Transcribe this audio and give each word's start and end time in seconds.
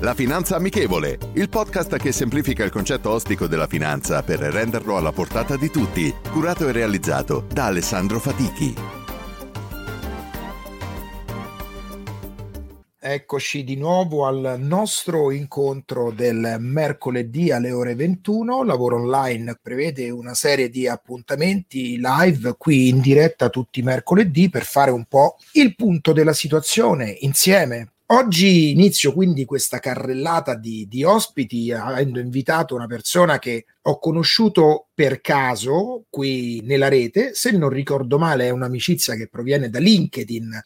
La 0.00 0.14
Finanza 0.14 0.54
Amichevole, 0.54 1.18
il 1.34 1.48
podcast 1.48 1.96
che 1.96 2.12
semplifica 2.12 2.62
il 2.62 2.70
concetto 2.70 3.10
ostico 3.10 3.48
della 3.48 3.66
finanza 3.66 4.22
per 4.22 4.38
renderlo 4.38 4.96
alla 4.96 5.10
portata 5.10 5.56
di 5.56 5.70
tutti, 5.70 6.14
curato 6.30 6.68
e 6.68 6.72
realizzato 6.72 7.44
da 7.52 7.64
Alessandro 7.64 8.20
Fatichi. 8.20 8.72
Eccoci 13.00 13.64
di 13.64 13.74
nuovo 13.74 14.24
al 14.24 14.54
nostro 14.60 15.32
incontro 15.32 16.12
del 16.12 16.58
mercoledì 16.60 17.50
alle 17.50 17.72
ore 17.72 17.96
21. 17.96 18.62
Lavoro 18.62 19.00
online 19.02 19.58
prevede 19.60 20.10
una 20.10 20.34
serie 20.34 20.70
di 20.70 20.86
appuntamenti 20.86 21.98
live 22.00 22.54
qui 22.56 22.88
in 22.88 23.00
diretta 23.00 23.48
tutti 23.48 23.80
i 23.80 23.82
mercoledì 23.82 24.48
per 24.48 24.64
fare 24.64 24.92
un 24.92 25.06
po' 25.06 25.38
il 25.54 25.74
punto 25.74 26.12
della 26.12 26.34
situazione 26.34 27.16
insieme 27.20 27.94
Oggi 28.10 28.70
inizio 28.70 29.12
quindi 29.12 29.44
questa 29.44 29.80
carrellata 29.80 30.54
di, 30.54 30.88
di, 30.88 31.04
ospiti 31.04 31.70
avendo 31.72 32.18
invitato 32.18 32.74
una 32.74 32.86
persona 32.86 33.38
che 33.38 33.66
ho 33.82 33.98
conosciuto 33.98 34.86
per 34.94 35.20
caso 35.20 36.06
qui 36.08 36.62
nella 36.62 36.88
rete, 36.88 37.34
se 37.34 37.50
non 37.50 37.68
ricordo 37.68 38.16
male 38.18 38.46
è 38.46 38.50
un'amicizia 38.50 39.14
che 39.14 39.28
proviene 39.28 39.68
da 39.68 39.78
LinkedIn 39.78 40.58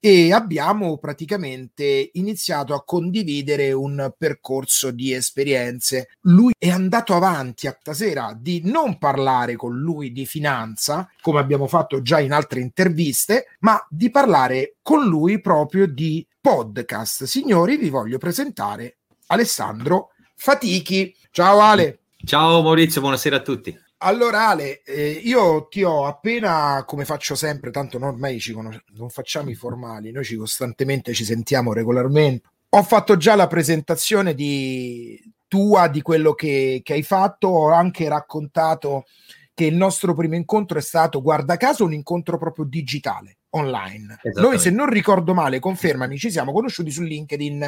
e 0.00 0.32
abbiamo 0.32 0.98
praticamente 0.98 2.10
iniziato 2.14 2.74
a 2.74 2.82
condividere 2.84 3.72
un 3.72 4.12
percorso 4.16 4.90
di 4.90 5.12
esperienze. 5.12 6.08
Lui 6.22 6.52
è 6.58 6.68
andato 6.68 7.14
avanti 7.14 7.66
a 7.66 7.76
stasera 7.78 8.36
di 8.36 8.62
non 8.64 8.98
parlare 8.98 9.56
con 9.56 9.76
lui 9.76 10.12
di 10.12 10.26
finanza, 10.26 11.08
come 11.20 11.40
abbiamo 11.40 11.66
fatto 11.66 12.02
già 12.02 12.20
in 12.20 12.32
altre 12.32 12.60
interviste, 12.60 13.56
ma 13.60 13.84
di 13.88 14.10
parlare 14.10 14.76
con 14.82 15.04
lui 15.06 15.40
proprio 15.40 15.86
di 15.86 16.26
podcast. 16.48 17.24
Signori, 17.24 17.76
vi 17.76 17.90
voglio 17.90 18.16
presentare 18.16 19.00
Alessandro 19.26 20.12
Fatichi. 20.34 21.14
Ciao 21.30 21.60
Ale. 21.60 21.98
Ciao 22.24 22.62
Maurizio, 22.62 23.02
buonasera 23.02 23.36
a 23.36 23.42
tutti. 23.42 23.78
Allora 23.98 24.48
Ale, 24.48 24.80
eh, 24.82 25.10
io 25.10 25.68
ti 25.68 25.82
ho 25.82 26.06
appena, 26.06 26.84
come 26.86 27.04
faccio 27.04 27.34
sempre, 27.34 27.70
tanto 27.70 27.98
noi 27.98 28.12
ormai 28.12 28.40
ci 28.40 28.54
conos- 28.54 28.82
non 28.94 29.10
facciamo 29.10 29.50
i 29.50 29.54
formali, 29.54 30.10
noi 30.10 30.24
ci 30.24 30.36
costantemente 30.36 31.12
ci 31.12 31.26
sentiamo 31.26 31.74
regolarmente. 31.74 32.48
Ho 32.70 32.82
fatto 32.82 33.18
già 33.18 33.34
la 33.34 33.46
presentazione 33.46 34.32
di 34.32 35.20
tua 35.48 35.88
di 35.88 36.00
quello 36.00 36.32
che, 36.32 36.80
che 36.82 36.94
hai 36.94 37.02
fatto, 37.02 37.48
ho 37.48 37.68
anche 37.72 38.08
raccontato 38.08 39.04
che 39.52 39.66
il 39.66 39.74
nostro 39.74 40.14
primo 40.14 40.34
incontro 40.34 40.78
è 40.78 40.82
stato, 40.82 41.20
guarda 41.20 41.58
caso, 41.58 41.84
un 41.84 41.92
incontro 41.92 42.38
proprio 42.38 42.64
digitale, 42.64 43.37
online. 43.50 44.18
Noi, 44.34 44.58
se 44.58 44.70
non 44.70 44.88
ricordo 44.88 45.34
male, 45.34 45.58
confermami, 45.58 46.18
ci 46.18 46.30
siamo 46.30 46.52
conosciuti 46.52 46.90
su 46.90 47.02
LinkedIn 47.02 47.58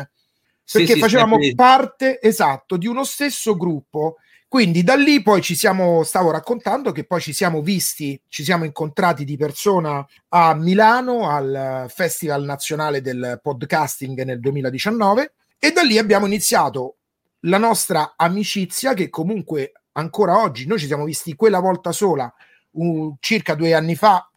perché 0.73 0.87
sì, 0.87 0.93
sì, 0.95 0.99
facevamo 1.01 1.39
parte, 1.55 2.21
esatto, 2.21 2.77
di 2.77 2.87
uno 2.87 3.05
stesso 3.05 3.57
gruppo. 3.57 4.17
Quindi 4.47 4.83
da 4.83 4.97
lì 4.97 5.23
poi 5.23 5.43
ci 5.43 5.55
siamo, 5.55 6.03
stavo 6.03 6.33
raccontando 6.33 6.91
che 6.91 7.05
poi 7.05 7.21
ci 7.21 7.33
siamo 7.33 7.63
visti, 7.63 8.21
ci 8.27 8.43
siamo 8.43 8.65
incontrati 8.65 9.25
di 9.25 9.37
persona 9.37 10.05
a 10.29 10.55
Milano 10.55 11.29
al 11.29 11.87
Festival 11.89 12.43
Nazionale 12.43 13.01
del 13.01 13.39
Podcasting 13.41 14.23
nel 14.25 14.41
2019 14.41 15.35
e 15.57 15.71
da 15.71 15.83
lì 15.83 15.99
abbiamo 15.99 16.27
iniziato 16.27 16.97
la 17.45 17.59
nostra 17.59 18.15
amicizia 18.17 18.93
che 18.93 19.09
comunque 19.09 19.73
ancora 19.93 20.41
oggi 20.41 20.67
noi 20.67 20.81
ci 20.81 20.87
siamo 20.87 21.05
visti 21.05 21.37
quella 21.37 21.61
volta 21.61 21.93
sola 21.93 22.33
uh, 22.73 23.17
circa 23.21 23.55
due 23.55 23.73
anni 23.73 23.95
fa 23.95 24.29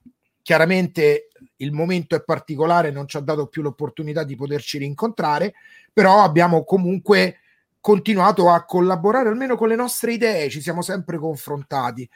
chiaramente 0.44 1.30
il 1.58 1.72
momento 1.72 2.16
è 2.16 2.24
particolare 2.24 2.92
non 2.92 3.08
ci 3.08 3.18
ha 3.18 3.22
dato 3.22 3.48
più 3.48 3.62
l'opportunità 3.62 4.24
di 4.24 4.36
poterci 4.36 4.78
rincontrare 4.78 5.54
però 5.94 6.24
abbiamo 6.24 6.64
comunque 6.64 7.38
continuato 7.84 8.50
a 8.50 8.64
collaborare 8.64 9.28
almeno 9.28 9.58
con 9.58 9.68
le 9.68 9.76
nostre 9.76 10.14
idee, 10.14 10.50
ci 10.50 10.62
siamo 10.62 10.82
sempre 10.82 11.18
confrontati. 11.18 12.10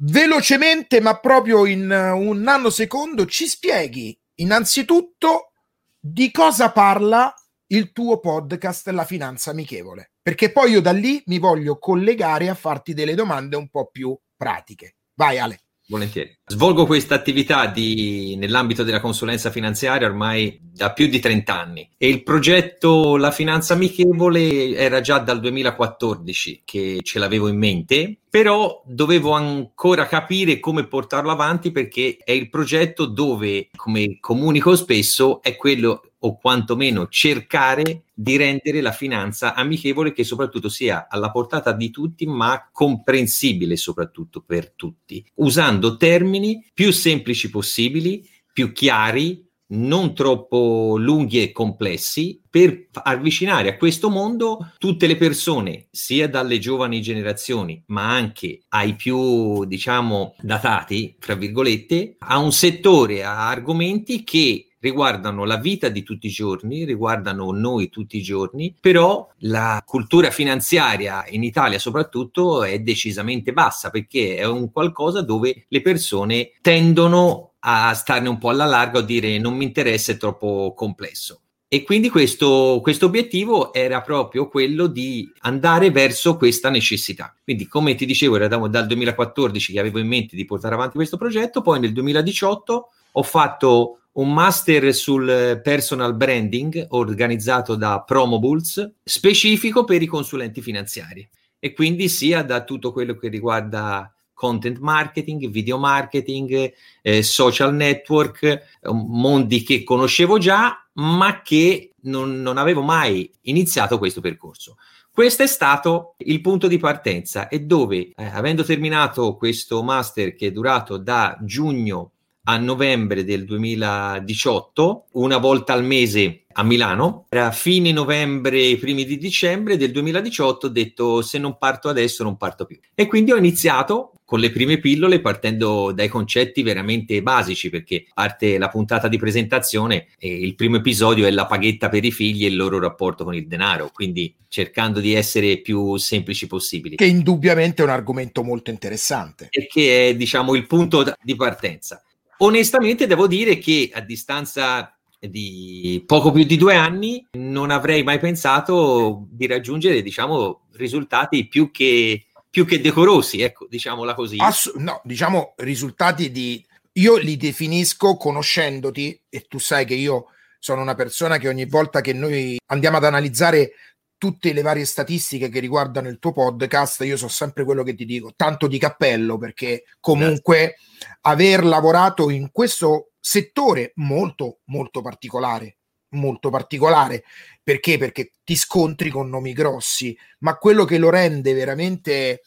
Velocemente, 0.00 1.00
ma 1.00 1.18
proprio 1.18 1.64
in 1.64 1.90
un 1.90 2.40
nanosecondo, 2.40 3.24
ci 3.24 3.46
spieghi 3.46 4.16
innanzitutto 4.34 5.52
di 5.98 6.30
cosa 6.30 6.70
parla 6.70 7.34
il 7.68 7.92
tuo 7.92 8.20
podcast 8.20 8.88
La 8.88 9.06
Finanza 9.06 9.52
Amichevole, 9.52 10.10
perché 10.20 10.52
poi 10.52 10.72
io 10.72 10.82
da 10.82 10.92
lì 10.92 11.22
mi 11.28 11.38
voglio 11.38 11.78
collegare 11.78 12.50
a 12.50 12.54
farti 12.54 12.92
delle 12.92 13.14
domande 13.14 13.56
un 13.56 13.70
po' 13.70 13.88
più 13.90 14.14
pratiche. 14.36 14.96
Vai 15.14 15.38
Ale. 15.38 15.65
Volentieri. 15.88 16.36
Svolgo 16.44 16.84
questa 16.84 17.14
attività 17.14 17.66
di, 17.66 18.34
nell'ambito 18.36 18.82
della 18.82 19.00
consulenza 19.00 19.50
finanziaria 19.50 20.08
ormai 20.08 20.58
da 20.60 20.92
più 20.92 21.06
di 21.06 21.20
30 21.20 21.56
anni 21.56 21.88
e 21.96 22.08
il 22.08 22.24
progetto 22.24 23.16
La 23.16 23.30
Finanza 23.30 23.74
Amichevole 23.74 24.74
era 24.74 25.00
già 25.00 25.18
dal 25.18 25.38
2014 25.38 26.62
che 26.64 26.98
ce 27.02 27.18
l'avevo 27.20 27.46
in 27.46 27.56
mente, 27.56 28.18
però 28.28 28.82
dovevo 28.84 29.30
ancora 29.30 30.06
capire 30.06 30.58
come 30.58 30.88
portarlo 30.88 31.30
avanti 31.30 31.70
perché 31.70 32.16
è 32.22 32.32
il 32.32 32.50
progetto 32.50 33.06
dove, 33.06 33.68
come 33.76 34.18
comunico 34.18 34.74
spesso, 34.74 35.40
è 35.40 35.54
quello 35.54 36.05
o 36.20 36.38
quantomeno 36.38 37.08
cercare 37.08 38.04
di 38.14 38.36
rendere 38.36 38.80
la 38.80 38.92
finanza 38.92 39.54
amichevole 39.54 40.12
che 40.12 40.24
soprattutto 40.24 40.68
sia 40.68 41.06
alla 41.08 41.30
portata 41.30 41.72
di 41.72 41.90
tutti 41.90 42.26
ma 42.26 42.68
comprensibile 42.72 43.76
soprattutto 43.76 44.40
per 44.40 44.72
tutti, 44.72 45.24
usando 45.34 45.96
termini 45.96 46.64
più 46.72 46.90
semplici 46.92 47.50
possibili, 47.50 48.28
più 48.52 48.72
chiari, 48.72 49.46
non 49.68 50.14
troppo 50.14 50.96
lunghi 50.96 51.42
e 51.42 51.52
complessi 51.52 52.40
per 52.48 52.88
avvicinare 52.92 53.70
a 53.70 53.76
questo 53.76 54.08
mondo 54.10 54.72
tutte 54.78 55.06
le 55.06 55.16
persone, 55.16 55.88
sia 55.90 56.28
dalle 56.28 56.58
giovani 56.58 57.00
generazioni, 57.00 57.82
ma 57.86 58.14
anche 58.14 58.60
ai 58.68 58.94
più, 58.94 59.64
diciamo, 59.64 60.36
datati, 60.40 61.16
fra 61.18 61.34
virgolette, 61.34 62.16
a 62.18 62.38
un 62.38 62.52
settore, 62.52 63.24
a 63.24 63.48
argomenti 63.48 64.22
che 64.22 64.68
riguardano 64.86 65.44
la 65.44 65.56
vita 65.56 65.88
di 65.88 66.04
tutti 66.04 66.28
i 66.28 66.30
giorni, 66.30 66.84
riguardano 66.84 67.50
noi 67.50 67.88
tutti 67.88 68.16
i 68.16 68.22
giorni, 68.22 68.74
però 68.80 69.28
la 69.38 69.82
cultura 69.84 70.30
finanziaria 70.30 71.24
in 71.28 71.42
Italia 71.42 71.80
soprattutto 71.80 72.62
è 72.62 72.78
decisamente 72.78 73.52
bassa 73.52 73.90
perché 73.90 74.36
è 74.36 74.46
un 74.46 74.70
qualcosa 74.70 75.22
dove 75.22 75.64
le 75.68 75.82
persone 75.82 76.52
tendono 76.60 77.54
a 77.60 77.92
starne 77.94 78.28
un 78.28 78.38
po' 78.38 78.50
alla 78.50 78.64
larga 78.64 79.00
o 79.00 79.02
dire 79.02 79.38
non 79.38 79.56
mi 79.56 79.64
interessa, 79.64 80.12
è 80.12 80.16
troppo 80.16 80.72
complesso. 80.76 81.40
E 81.68 81.82
quindi 81.82 82.10
questo, 82.10 82.78
questo, 82.80 83.06
obiettivo 83.06 83.72
era 83.72 84.00
proprio 84.00 84.48
quello 84.48 84.86
di 84.86 85.28
andare 85.40 85.90
verso 85.90 86.36
questa 86.36 86.70
necessità. 86.70 87.34
Quindi, 87.42 87.66
come 87.66 87.96
ti 87.96 88.06
dicevo, 88.06 88.36
era 88.36 88.46
dal 88.46 88.86
2014 88.86 89.72
che 89.72 89.80
avevo 89.80 89.98
in 89.98 90.06
mente 90.06 90.36
di 90.36 90.44
portare 90.44 90.74
avanti 90.74 90.94
questo 90.94 91.16
progetto, 91.16 91.62
poi 91.62 91.80
nel 91.80 91.92
2018 91.92 92.90
ho 93.10 93.22
fatto 93.24 93.98
un 94.16 94.32
master 94.32 94.94
sul 94.94 95.60
personal 95.62 96.14
branding 96.14 96.86
organizzato 96.90 97.74
da 97.74 98.02
Promobulls, 98.02 98.94
specifico 99.02 99.84
per 99.84 100.02
i 100.02 100.06
consulenti 100.06 100.62
finanziari 100.62 101.28
e 101.58 101.72
quindi 101.72 102.08
sia 102.08 102.42
da 102.42 102.64
tutto 102.64 102.92
quello 102.92 103.16
che 103.16 103.28
riguarda 103.28 104.10
content 104.32 104.78
marketing, 104.78 105.48
video 105.48 105.78
marketing, 105.78 106.72
eh, 107.02 107.22
social 107.22 107.74
network, 107.74 108.78
mondi 108.90 109.62
che 109.62 109.82
conoscevo 109.82 110.38
già, 110.38 110.86
ma 110.94 111.42
che 111.42 111.94
non, 112.02 112.40
non 112.42 112.58
avevo 112.58 112.82
mai 112.82 113.30
iniziato 113.42 113.98
questo 113.98 114.20
percorso. 114.20 114.76
Questo 115.10 115.42
è 115.42 115.46
stato 115.46 116.14
il 116.18 116.42
punto 116.42 116.68
di 116.68 116.76
partenza 116.76 117.48
e 117.48 117.60
dove, 117.60 118.12
eh, 118.14 118.24
avendo 118.26 118.62
terminato 118.62 119.36
questo 119.36 119.82
master 119.82 120.34
che 120.34 120.48
è 120.48 120.52
durato 120.52 120.98
da 120.98 121.38
giugno 121.40 122.12
a 122.48 122.58
novembre 122.58 123.24
del 123.24 123.44
2018, 123.44 125.06
una 125.12 125.38
volta 125.38 125.72
al 125.72 125.84
mese 125.84 126.44
a 126.52 126.62
Milano. 126.62 127.26
Era 127.28 127.50
fine 127.50 127.92
novembre, 127.92 128.76
primi 128.76 129.04
di 129.04 129.18
dicembre 129.18 129.76
del 129.76 129.90
2018, 129.90 130.66
ho 130.66 130.70
detto 130.70 131.22
se 131.22 131.38
non 131.38 131.58
parto 131.58 131.88
adesso 131.88 132.22
non 132.22 132.36
parto 132.36 132.64
più. 132.64 132.78
E 132.94 133.06
quindi 133.06 133.32
ho 133.32 133.36
iniziato 133.36 134.12
con 134.24 134.40
le 134.40 134.50
prime 134.50 134.78
pillole 134.78 135.20
partendo 135.20 135.92
dai 135.92 136.08
concetti 136.08 136.62
veramente 136.62 137.22
basici 137.22 137.70
perché 137.70 138.06
parte 138.12 138.58
la 138.58 138.68
puntata 138.68 139.06
di 139.06 139.18
presentazione 139.18 140.08
e 140.18 140.28
il 140.28 140.56
primo 140.56 140.76
episodio 140.76 141.26
è 141.26 141.30
la 141.30 141.46
paghetta 141.46 141.88
per 141.88 142.04
i 142.04 142.10
figli 142.10 142.44
e 142.44 142.48
il 142.48 142.56
loro 142.56 142.80
rapporto 142.80 143.22
con 143.22 143.34
il 143.34 143.46
denaro, 143.46 143.90
quindi 143.92 144.34
cercando 144.48 145.00
di 145.00 145.14
essere 145.14 145.58
più 145.58 145.96
semplici 145.96 146.46
possibili. 146.46 146.96
Che 146.96 147.04
indubbiamente 147.04 147.82
è 147.82 147.84
un 147.84 147.90
argomento 147.90 148.42
molto 148.42 148.70
interessante. 148.70 149.48
E 149.50 149.66
che 149.66 150.08
è 150.08 150.16
diciamo 150.16 150.54
il 150.54 150.66
punto 150.66 151.04
di 151.22 151.36
partenza. 151.36 152.02
Onestamente 152.38 153.06
devo 153.06 153.26
dire 153.26 153.58
che 153.58 153.90
a 153.92 154.00
distanza 154.00 154.96
di 155.18 156.02
poco 156.06 156.30
più 156.30 156.44
di 156.44 156.56
due 156.56 156.74
anni 156.74 157.26
non 157.32 157.70
avrei 157.70 158.02
mai 158.02 158.18
pensato 158.18 159.26
di 159.30 159.46
raggiungere 159.46 160.02
diciamo 160.02 160.66
risultati 160.72 161.48
più 161.48 161.70
che, 161.70 162.26
più 162.50 162.66
che 162.66 162.80
decorosi 162.80 163.40
ecco 163.40 163.66
diciamola 163.68 164.14
così. 164.14 164.36
Ass- 164.38 164.74
no 164.74 165.00
diciamo 165.04 165.54
risultati 165.56 166.30
di 166.30 166.64
io 166.92 167.16
li 167.16 167.36
definisco 167.36 168.16
conoscendoti 168.16 169.20
e 169.28 169.46
tu 169.48 169.58
sai 169.58 169.84
che 169.84 169.94
io 169.94 170.26
sono 170.58 170.82
una 170.82 170.94
persona 170.94 171.38
che 171.38 171.48
ogni 171.48 171.66
volta 171.66 172.00
che 172.00 172.12
noi 172.12 172.58
andiamo 172.66 172.96
ad 172.96 173.04
analizzare 173.04 173.72
tutte 174.18 174.52
le 174.52 174.62
varie 174.62 174.84
statistiche 174.84 175.48
che 175.48 175.60
riguardano 175.60 176.08
il 176.08 176.18
tuo 176.18 176.32
podcast, 176.32 177.02
io 177.02 177.16
so 177.16 177.28
sempre 177.28 177.64
quello 177.64 177.82
che 177.82 177.94
ti 177.94 178.04
dico, 178.04 178.32
tanto 178.34 178.66
di 178.66 178.78
cappello 178.78 179.38
perché 179.38 179.84
comunque 180.00 180.76
aver 181.22 181.64
lavorato 181.64 182.30
in 182.30 182.50
questo 182.50 183.10
settore 183.20 183.92
molto 183.96 184.60
molto 184.66 185.02
particolare, 185.02 185.78
molto 186.10 186.50
particolare, 186.50 187.24
perché? 187.62 187.98
Perché 187.98 188.32
ti 188.44 188.56
scontri 188.56 189.10
con 189.10 189.28
nomi 189.28 189.52
grossi, 189.52 190.16
ma 190.40 190.56
quello 190.56 190.84
che 190.84 190.98
lo 190.98 191.10
rende 191.10 191.52
veramente 191.52 192.42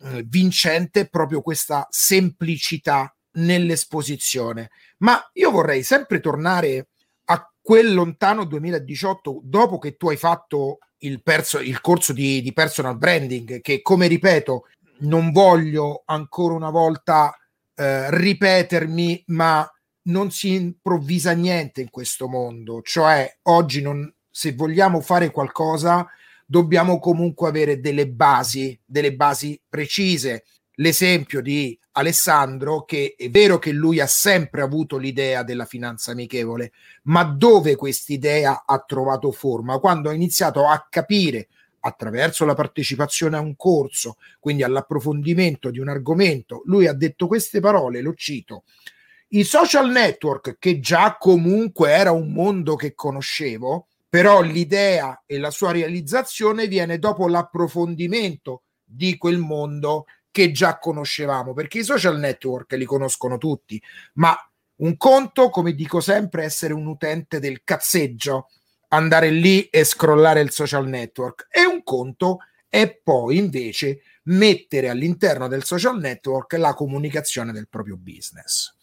eh, 0.00 0.24
vincente 0.26 1.00
è 1.00 1.08
proprio 1.08 1.42
questa 1.42 1.86
semplicità 1.90 3.14
nell'esposizione. 3.32 4.70
Ma 4.98 5.20
io 5.34 5.50
vorrei 5.50 5.82
sempre 5.82 6.20
tornare 6.20 6.88
a 7.26 7.52
quel 7.60 7.94
lontano 7.94 8.44
2018, 8.44 9.40
dopo 9.44 9.78
che 9.78 9.96
tu 9.96 10.08
hai 10.08 10.16
fatto 10.16 10.78
il, 11.04 11.22
perso- 11.22 11.60
il 11.60 11.80
corso 11.80 12.12
di, 12.12 12.42
di 12.42 12.52
personal 12.52 12.96
branding, 12.96 13.60
che 13.60 13.82
come 13.82 14.06
ripeto, 14.06 14.68
non 15.00 15.32
voglio 15.32 16.02
ancora 16.06 16.54
una 16.54 16.70
volta 16.70 17.36
eh, 17.74 18.10
ripetermi, 18.16 19.24
ma 19.28 19.68
non 20.06 20.30
si 20.30 20.52
improvvisa 20.52 21.32
niente 21.32 21.80
in 21.80 21.90
questo 21.90 22.28
mondo. 22.28 22.82
Cioè, 22.82 23.38
oggi 23.42 23.80
non, 23.80 24.12
se 24.30 24.52
vogliamo 24.52 25.00
fare 25.00 25.30
qualcosa, 25.30 26.06
dobbiamo 26.46 26.98
comunque 26.98 27.48
avere 27.48 27.80
delle 27.80 28.08
basi, 28.08 28.78
delle 28.84 29.14
basi 29.14 29.60
precise. 29.68 30.44
L'esempio 30.76 31.40
di 31.40 31.78
Alessandro, 31.96 32.84
che 32.84 33.14
è 33.16 33.30
vero 33.30 33.58
che 33.58 33.70
lui 33.70 34.00
ha 34.00 34.06
sempre 34.06 34.62
avuto 34.62 34.96
l'idea 34.96 35.44
della 35.44 35.64
finanza 35.64 36.10
amichevole, 36.10 36.72
ma 37.04 37.22
dove 37.24 37.76
quest'idea 37.76 38.64
ha 38.66 38.78
trovato 38.80 39.30
forma? 39.30 39.78
Quando 39.78 40.08
ha 40.10 40.12
iniziato 40.12 40.66
a 40.66 40.86
capire 40.90 41.48
attraverso 41.80 42.44
la 42.44 42.54
partecipazione 42.54 43.36
a 43.36 43.40
un 43.40 43.54
corso, 43.56 44.16
quindi 44.40 44.64
all'approfondimento 44.64 45.70
di 45.70 45.78
un 45.78 45.88
argomento, 45.88 46.62
lui 46.64 46.86
ha 46.88 46.94
detto 46.94 47.26
queste 47.28 47.60
parole, 47.60 48.00
lo 48.00 48.14
cito. 48.14 48.64
I 49.28 49.44
social 49.44 49.90
network, 49.90 50.56
che 50.58 50.80
già 50.80 51.16
comunque 51.18 51.90
era 51.90 52.10
un 52.10 52.32
mondo 52.32 52.74
che 52.74 52.94
conoscevo, 52.94 53.86
però 54.08 54.40
l'idea 54.40 55.22
e 55.26 55.38
la 55.38 55.50
sua 55.50 55.70
realizzazione 55.70 56.66
viene 56.66 56.98
dopo 56.98 57.28
l'approfondimento 57.28 58.62
di 58.82 59.16
quel 59.16 59.38
mondo 59.38 60.06
che 60.34 60.50
già 60.50 60.80
conoscevamo, 60.80 61.54
perché 61.54 61.78
i 61.78 61.84
social 61.84 62.18
network 62.18 62.72
li 62.72 62.84
conoscono 62.84 63.38
tutti, 63.38 63.80
ma 64.14 64.36
un 64.78 64.96
conto, 64.96 65.48
come 65.48 65.74
dico 65.74 66.00
sempre, 66.00 66.42
essere 66.42 66.72
un 66.72 66.88
utente 66.88 67.38
del 67.38 67.62
cazzeggio, 67.62 68.48
andare 68.88 69.30
lì 69.30 69.66
e 69.66 69.84
scrollare 69.84 70.40
il 70.40 70.50
social 70.50 70.88
network, 70.88 71.46
e 71.48 71.64
un 71.66 71.84
conto 71.84 72.38
è 72.68 72.92
poi 73.00 73.36
invece 73.36 74.00
mettere 74.24 74.88
all'interno 74.88 75.46
del 75.46 75.62
social 75.62 76.00
network 76.00 76.54
la 76.54 76.74
comunicazione 76.74 77.52
del 77.52 77.68
proprio 77.68 77.96
business. 77.96 78.74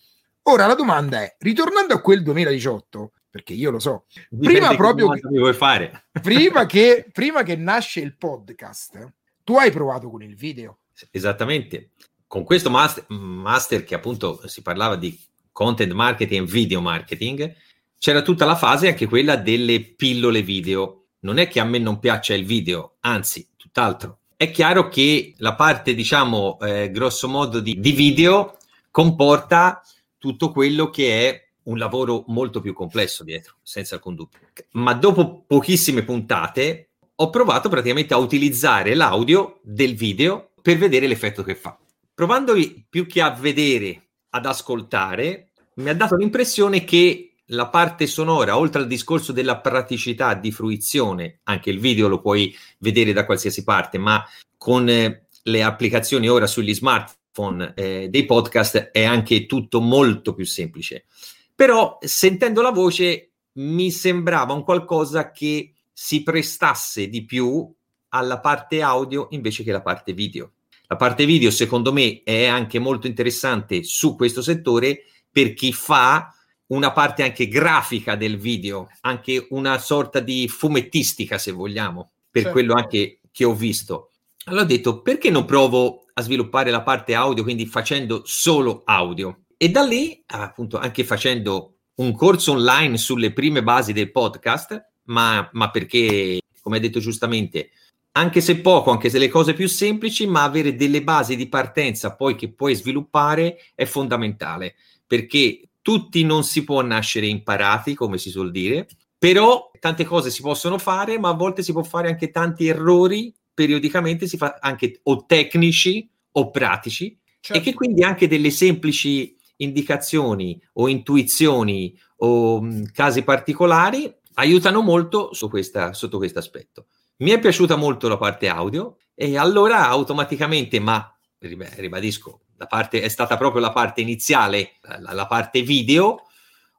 Ora 0.44 0.68
la 0.68 0.76
domanda 0.76 1.22
è, 1.22 1.36
ritornando 1.40 1.96
a 1.96 2.00
quel 2.00 2.24
2018, 2.24 3.12
perché 3.30 3.52
io 3.52 3.72
lo 3.72 3.80
so, 3.80 4.06
Dipende 4.30 4.60
prima 4.60 4.76
proprio 4.78 5.10
che, 5.10 5.28
vuoi 5.28 5.54
fare. 5.54 6.06
prima, 6.22 6.64
che, 6.68 7.08
prima 7.12 7.44
che 7.44 7.58
nasce 7.58 8.00
il 8.00 8.16
podcast, 8.16 9.12
tu 9.44 9.58
hai 9.58 9.70
provato 9.70 10.10
con 10.10 10.24
il 10.24 10.38
video. 10.38 10.78
Esattamente. 11.12 11.92
Con 12.28 12.44
questo 12.44 12.70
master, 12.70 13.06
master 13.10 13.84
che 13.84 13.96
appunto 13.96 14.48
si 14.48 14.62
parlava 14.62 14.96
di 14.96 15.20
content 15.52 15.92
marketing 15.92 16.48
e 16.48 16.52
video 16.52 16.82
marketing, 16.82 17.56
c'era 17.98 18.22
tutta 18.22 18.46
la 18.46 18.56
fase 18.56 18.88
anche 18.88 19.08
quella 19.08 19.36
delle 19.36 19.82
pillole 19.82 20.42
video. 20.42 21.08
Non 21.20 21.38
è 21.38 21.48
che 21.48 21.60
a 21.60 21.66
me 21.66 21.78
non 21.78 22.00
piaccia 22.00 22.34
il 22.34 22.46
video, 22.46 22.96
anzi, 23.02 23.50
tutt'altro. 23.58 24.20
È 24.36 24.50
chiaro 24.50 24.88
che 24.88 25.34
la 25.38 25.54
parte, 25.54 25.94
diciamo, 25.94 26.58
eh, 26.62 26.90
grosso 26.90 27.28
modo 27.28 27.60
di, 27.60 27.80
di 27.80 27.92
video 27.92 28.58
comporta 28.90 29.84
tutto 30.18 30.52
quello 30.52 30.90
che 30.90 31.30
è 31.30 31.48
un 31.64 31.78
lavoro 31.78 32.24
molto 32.28 32.60
più 32.60 32.74
complesso 32.74 33.24
dietro, 33.24 33.56
senza 33.62 33.96
alcun 33.96 34.16
dubbio. 34.16 34.40
Ma 34.72 34.94
dopo 34.94 35.44
pochissime 35.46 36.04
puntate 36.04 36.90
ho 37.16 37.30
provato 37.30 37.70
praticamente 37.70 38.16
a 38.16 38.18
utilizzare 38.18 38.96
l'audio 38.96 39.60
del 39.62 39.96
video 39.96 40.51
per 40.62 40.78
vedere 40.78 41.08
l'effetto 41.08 41.44
che 41.44 41.56
fa. 41.56 41.78
Provandoli 42.14 42.86
più 42.90 43.08
che 43.08 43.22
a 43.22 43.32
vedere, 43.32 44.10
ad 44.30 44.46
ascoltare, 44.46 45.52
mi 45.76 45.90
ha 45.90 45.96
dato 45.96 46.16
l'impressione 46.16 46.84
che 46.84 47.32
la 47.52 47.68
parte 47.68 48.08
sonora, 48.08 48.58
oltre 48.58 48.82
al 48.82 48.88
discorso 48.88 49.32
della 49.32 49.60
praticità 49.60 50.34
di 50.36 50.52
fruizione, 50.52 51.40
anche 51.44 51.70
il 51.70 51.80
video 51.80 52.08
lo 52.08 52.22
puoi 52.22 52.56
vedere 52.80 53.14
da 53.14 53.26
qualsiasi 53.26 53.64
parte, 53.64 53.98
ma 53.98 54.24
con 54.58 54.88
eh, 54.88 55.28
le 55.44 55.64
applicazioni 55.64 56.30
ora 56.30 56.48
sugli 56.48 56.74
smartphone 56.74 57.74
eh, 57.76 58.08
dei 58.10 58.26
podcast 58.26 58.92
è 58.92 59.04
anche 59.04 59.46
tutto 59.46 59.82
molto 59.82 60.34
più 60.34 60.46
semplice. 60.46 61.06
Però 61.54 61.98
sentendo 62.02 62.62
la 62.62 62.72
voce 62.72 63.32
mi 63.54 63.92
sembrava 63.92 64.54
un 64.54 64.64
qualcosa 64.64 65.32
che 65.32 65.74
si 65.92 66.24
prestasse 66.24 67.08
di 67.08 67.26
più 67.26 67.74
alla 68.14 68.40
parte 68.40 68.82
audio 68.82 69.28
invece 69.32 69.64
che 69.64 69.72
la 69.72 69.82
parte 69.82 70.14
video. 70.14 70.54
La 70.88 70.96
parte 70.96 71.26
video, 71.26 71.52
secondo 71.52 71.94
me, 71.94 72.22
è 72.24 72.46
anche 72.46 72.80
molto 72.80 73.08
interessante 73.08 73.84
su 73.84 74.16
questo 74.16 74.42
settore 74.42 75.04
per 75.32 75.54
chi 75.54 75.72
fa 75.72 76.34
una 76.68 76.92
parte 76.92 77.24
anche 77.24 77.48
grafica 77.48 78.16
del 78.16 78.38
video, 78.38 78.90
anche 79.02 79.48
una 79.50 79.78
sorta 79.78 80.20
di 80.20 80.48
fumettistica, 80.48 81.38
se 81.38 81.52
vogliamo, 81.52 82.12
per 82.30 82.44
certo. 82.44 82.58
quello 82.58 82.74
anche 82.74 83.20
che 83.32 83.46
ho 83.46 83.54
visto. 83.54 84.10
Allora 84.46 84.64
ho 84.64 84.68
detto, 84.68 85.02
perché 85.02 85.30
non 85.30 85.46
provo 85.46 86.06
a 86.14 86.22
sviluppare 86.22 86.72
la 86.72 86.82
parte 86.82 87.14
audio, 87.14 87.44
quindi 87.44 87.66
facendo 87.66 88.24
solo 88.26 88.82
audio? 88.86 89.44
E 89.56 89.70
da 89.70 89.84
lì, 89.84 90.22
appunto, 90.26 90.78
anche 90.78 91.04
facendo 91.04 91.76
un 91.96 92.14
corso 92.16 92.54
online 92.54 92.98
sulle 92.98 93.32
prime 93.32 93.64
basi 93.64 93.94
del 93.94 94.12
podcast, 94.12 94.90
ma, 95.04 95.48
ma 95.54 95.70
perché, 95.70 96.40
come 96.62 96.78
hai 96.78 96.82
detto 96.82 97.00
giustamente, 97.00 97.70
anche 98.14 98.42
se 98.42 98.60
poco, 98.60 98.92
anche 98.92 99.10
se 99.10 99.18
le 99.18 99.30
cose 99.30 99.54
più 99.54 99.68
semplici, 99.68 100.28
ma 100.28 100.44
avere 100.44 100.76
delle 100.76 101.04
basi 101.04 101.36
di 101.36 101.48
partenza 101.48 102.16
poi 102.16 102.36
che 102.36 102.52
puoi 102.52 102.76
sviluppare 102.76 103.58
è 103.74 103.86
fondamentale, 103.86 104.76
perché 105.06 105.70
tutti 105.82 106.24
non 106.24 106.44
si 106.44 106.64
può 106.64 106.82
nascere 106.82 107.28
imparati, 107.28 107.96
come 107.96 108.18
si 108.18 108.30
suol 108.30 108.52
dire, 108.52 108.88
però 109.18 109.72
tante 109.80 110.04
cose 110.04 110.30
si 110.30 110.42
possono 110.42 110.78
fare, 110.78 111.20
ma 111.20 111.30
a 111.30 111.34
volte 111.34 111.64
si 111.64 111.72
può 111.72 111.84
fare 111.84 112.10
anche 112.10 112.32
tanti 112.32 112.68
errori, 112.68 113.34
periodicamente 113.54 114.28
si 114.28 114.38
fa 114.38 114.58
anche 114.60 115.00
o 115.04 115.26
tecnici 115.26 116.10
o 116.34 116.50
pratici, 116.50 117.18
certo. 117.40 117.62
e 117.62 117.64
che 117.64 117.74
quindi 117.74 118.04
anche 118.04 118.28
delle 118.28 118.50
semplici 118.50 119.36
indicazioni 119.58 120.60
o 120.74 120.88
intuizioni 120.88 121.98
o 122.18 122.62
mh, 122.62 122.92
casi 122.92 123.24
particolari 123.24 124.12
aiutano 124.36 124.82
molto 124.82 125.34
su 125.34 125.50
questa, 125.50 125.94
sotto 125.94 126.18
questo 126.18 126.40
aspetto. 126.40 126.88
Mi 127.22 127.30
è 127.30 127.40
piaciuta 127.40 127.76
molto 127.76 128.08
la 128.08 128.18
parte 128.18 128.48
audio 128.48 128.98
e 129.14 129.38
allora 129.38 129.88
automaticamente, 129.88 130.80
ma 130.80 131.16
ribadisco, 131.38 132.42
la 132.58 132.66
parte, 132.66 133.02
è 133.02 133.10
stata 133.10 133.38
proprio 133.38 133.62
la 133.62 133.72
parte 133.72 134.02
iniziale, 134.02 134.78
la, 134.82 135.14
la 135.14 135.28
parte 135.28 135.62
video, 135.62 136.24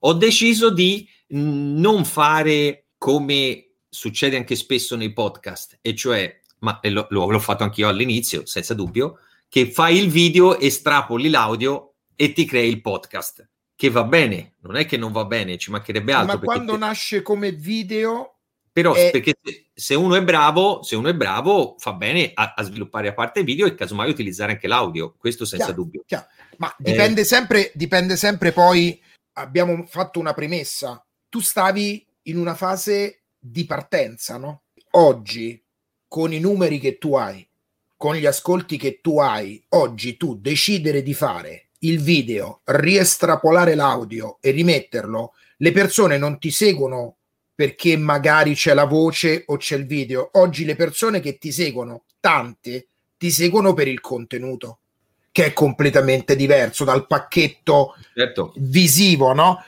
ho 0.00 0.12
deciso 0.14 0.70
di 0.70 1.08
non 1.28 2.04
fare 2.04 2.88
come 2.98 3.74
succede 3.88 4.36
anche 4.36 4.56
spesso 4.56 4.96
nei 4.96 5.12
podcast, 5.12 5.78
e 5.80 5.94
cioè, 5.94 6.40
ma 6.58 6.80
lo, 6.82 7.06
l'ho 7.08 7.38
fatto 7.38 7.62
anch'io 7.62 7.86
all'inizio, 7.86 8.44
senza 8.44 8.74
dubbio, 8.74 9.20
che 9.48 9.70
fai 9.70 9.96
il 9.96 10.10
video, 10.10 10.58
estrapoli 10.58 11.30
l'audio 11.30 11.94
e 12.16 12.32
ti 12.32 12.44
crei 12.46 12.68
il 12.68 12.80
podcast. 12.80 13.48
Che 13.76 13.90
va 13.90 14.02
bene, 14.02 14.56
non 14.62 14.74
è 14.74 14.86
che 14.86 14.96
non 14.96 15.12
va 15.12 15.24
bene, 15.24 15.56
ci 15.56 15.70
mancherebbe 15.70 16.12
altro. 16.12 16.38
Ma 16.38 16.44
quando 16.44 16.72
te... 16.72 16.78
nasce 16.78 17.22
come 17.22 17.52
video 17.52 18.38
però 18.72 18.94
è... 18.94 19.10
perché 19.10 19.34
se 19.74 19.94
uno 19.94 20.14
è 20.14 20.22
bravo, 20.22 20.82
se 20.82 20.96
uno 20.96 21.08
è 21.08 21.14
bravo, 21.14 21.76
fa 21.78 21.92
bene 21.92 22.30
a, 22.32 22.54
a, 22.56 22.62
sviluppare 22.62 23.08
a 23.08 23.12
parte 23.12 23.44
video 23.44 23.66
e 23.66 23.74
casomai 23.74 24.08
utilizzare 24.08 24.52
anche 24.52 24.66
l'audio, 24.66 25.14
questo 25.18 25.44
senza 25.44 25.66
chiaro, 25.66 25.82
dubbio. 25.82 26.02
Chiaro. 26.06 26.26
Ma 26.56 26.74
dipende, 26.78 27.20
eh... 27.20 27.24
sempre, 27.24 27.70
dipende 27.74 28.16
sempre 28.16 28.52
poi, 28.52 29.00
abbiamo 29.34 29.84
fatto 29.86 30.18
una 30.18 30.32
premessa, 30.32 31.04
tu 31.28 31.40
stavi 31.40 32.04
in 32.22 32.38
una 32.38 32.54
fase 32.54 33.24
di 33.38 33.66
partenza, 33.66 34.38
no? 34.38 34.62
Oggi, 34.92 35.62
con 36.08 36.32
i 36.32 36.40
numeri 36.40 36.78
che 36.78 36.98
tu 36.98 37.14
hai, 37.14 37.46
con 37.96 38.14
gli 38.14 38.26
ascolti 38.26 38.76
che 38.76 39.00
tu 39.00 39.18
hai, 39.18 39.62
oggi 39.70 40.16
tu 40.16 40.36
decidere 40.36 41.02
di 41.02 41.14
fare 41.14 41.68
il 41.80 42.00
video, 42.00 42.60
riestrapolare 42.64 43.74
l'audio 43.74 44.38
e 44.40 44.50
rimetterlo, 44.50 45.34
le 45.58 45.72
persone 45.72 46.18
non 46.18 46.38
ti 46.38 46.50
seguono 46.50 47.16
perché 47.54 47.96
magari 47.96 48.54
c'è 48.54 48.74
la 48.74 48.84
voce 48.84 49.44
o 49.46 49.56
c'è 49.56 49.76
il 49.76 49.86
video. 49.86 50.30
Oggi 50.34 50.64
le 50.64 50.76
persone 50.76 51.20
che 51.20 51.38
ti 51.38 51.52
seguono, 51.52 52.04
tante, 52.20 52.88
ti 53.16 53.30
seguono 53.30 53.74
per 53.74 53.88
il 53.88 54.00
contenuto, 54.00 54.80
che 55.30 55.46
è 55.46 55.52
completamente 55.52 56.34
diverso 56.34 56.84
dal 56.84 57.06
pacchetto 57.06 57.94
certo. 58.14 58.52
visivo, 58.56 59.32
no? 59.32 59.64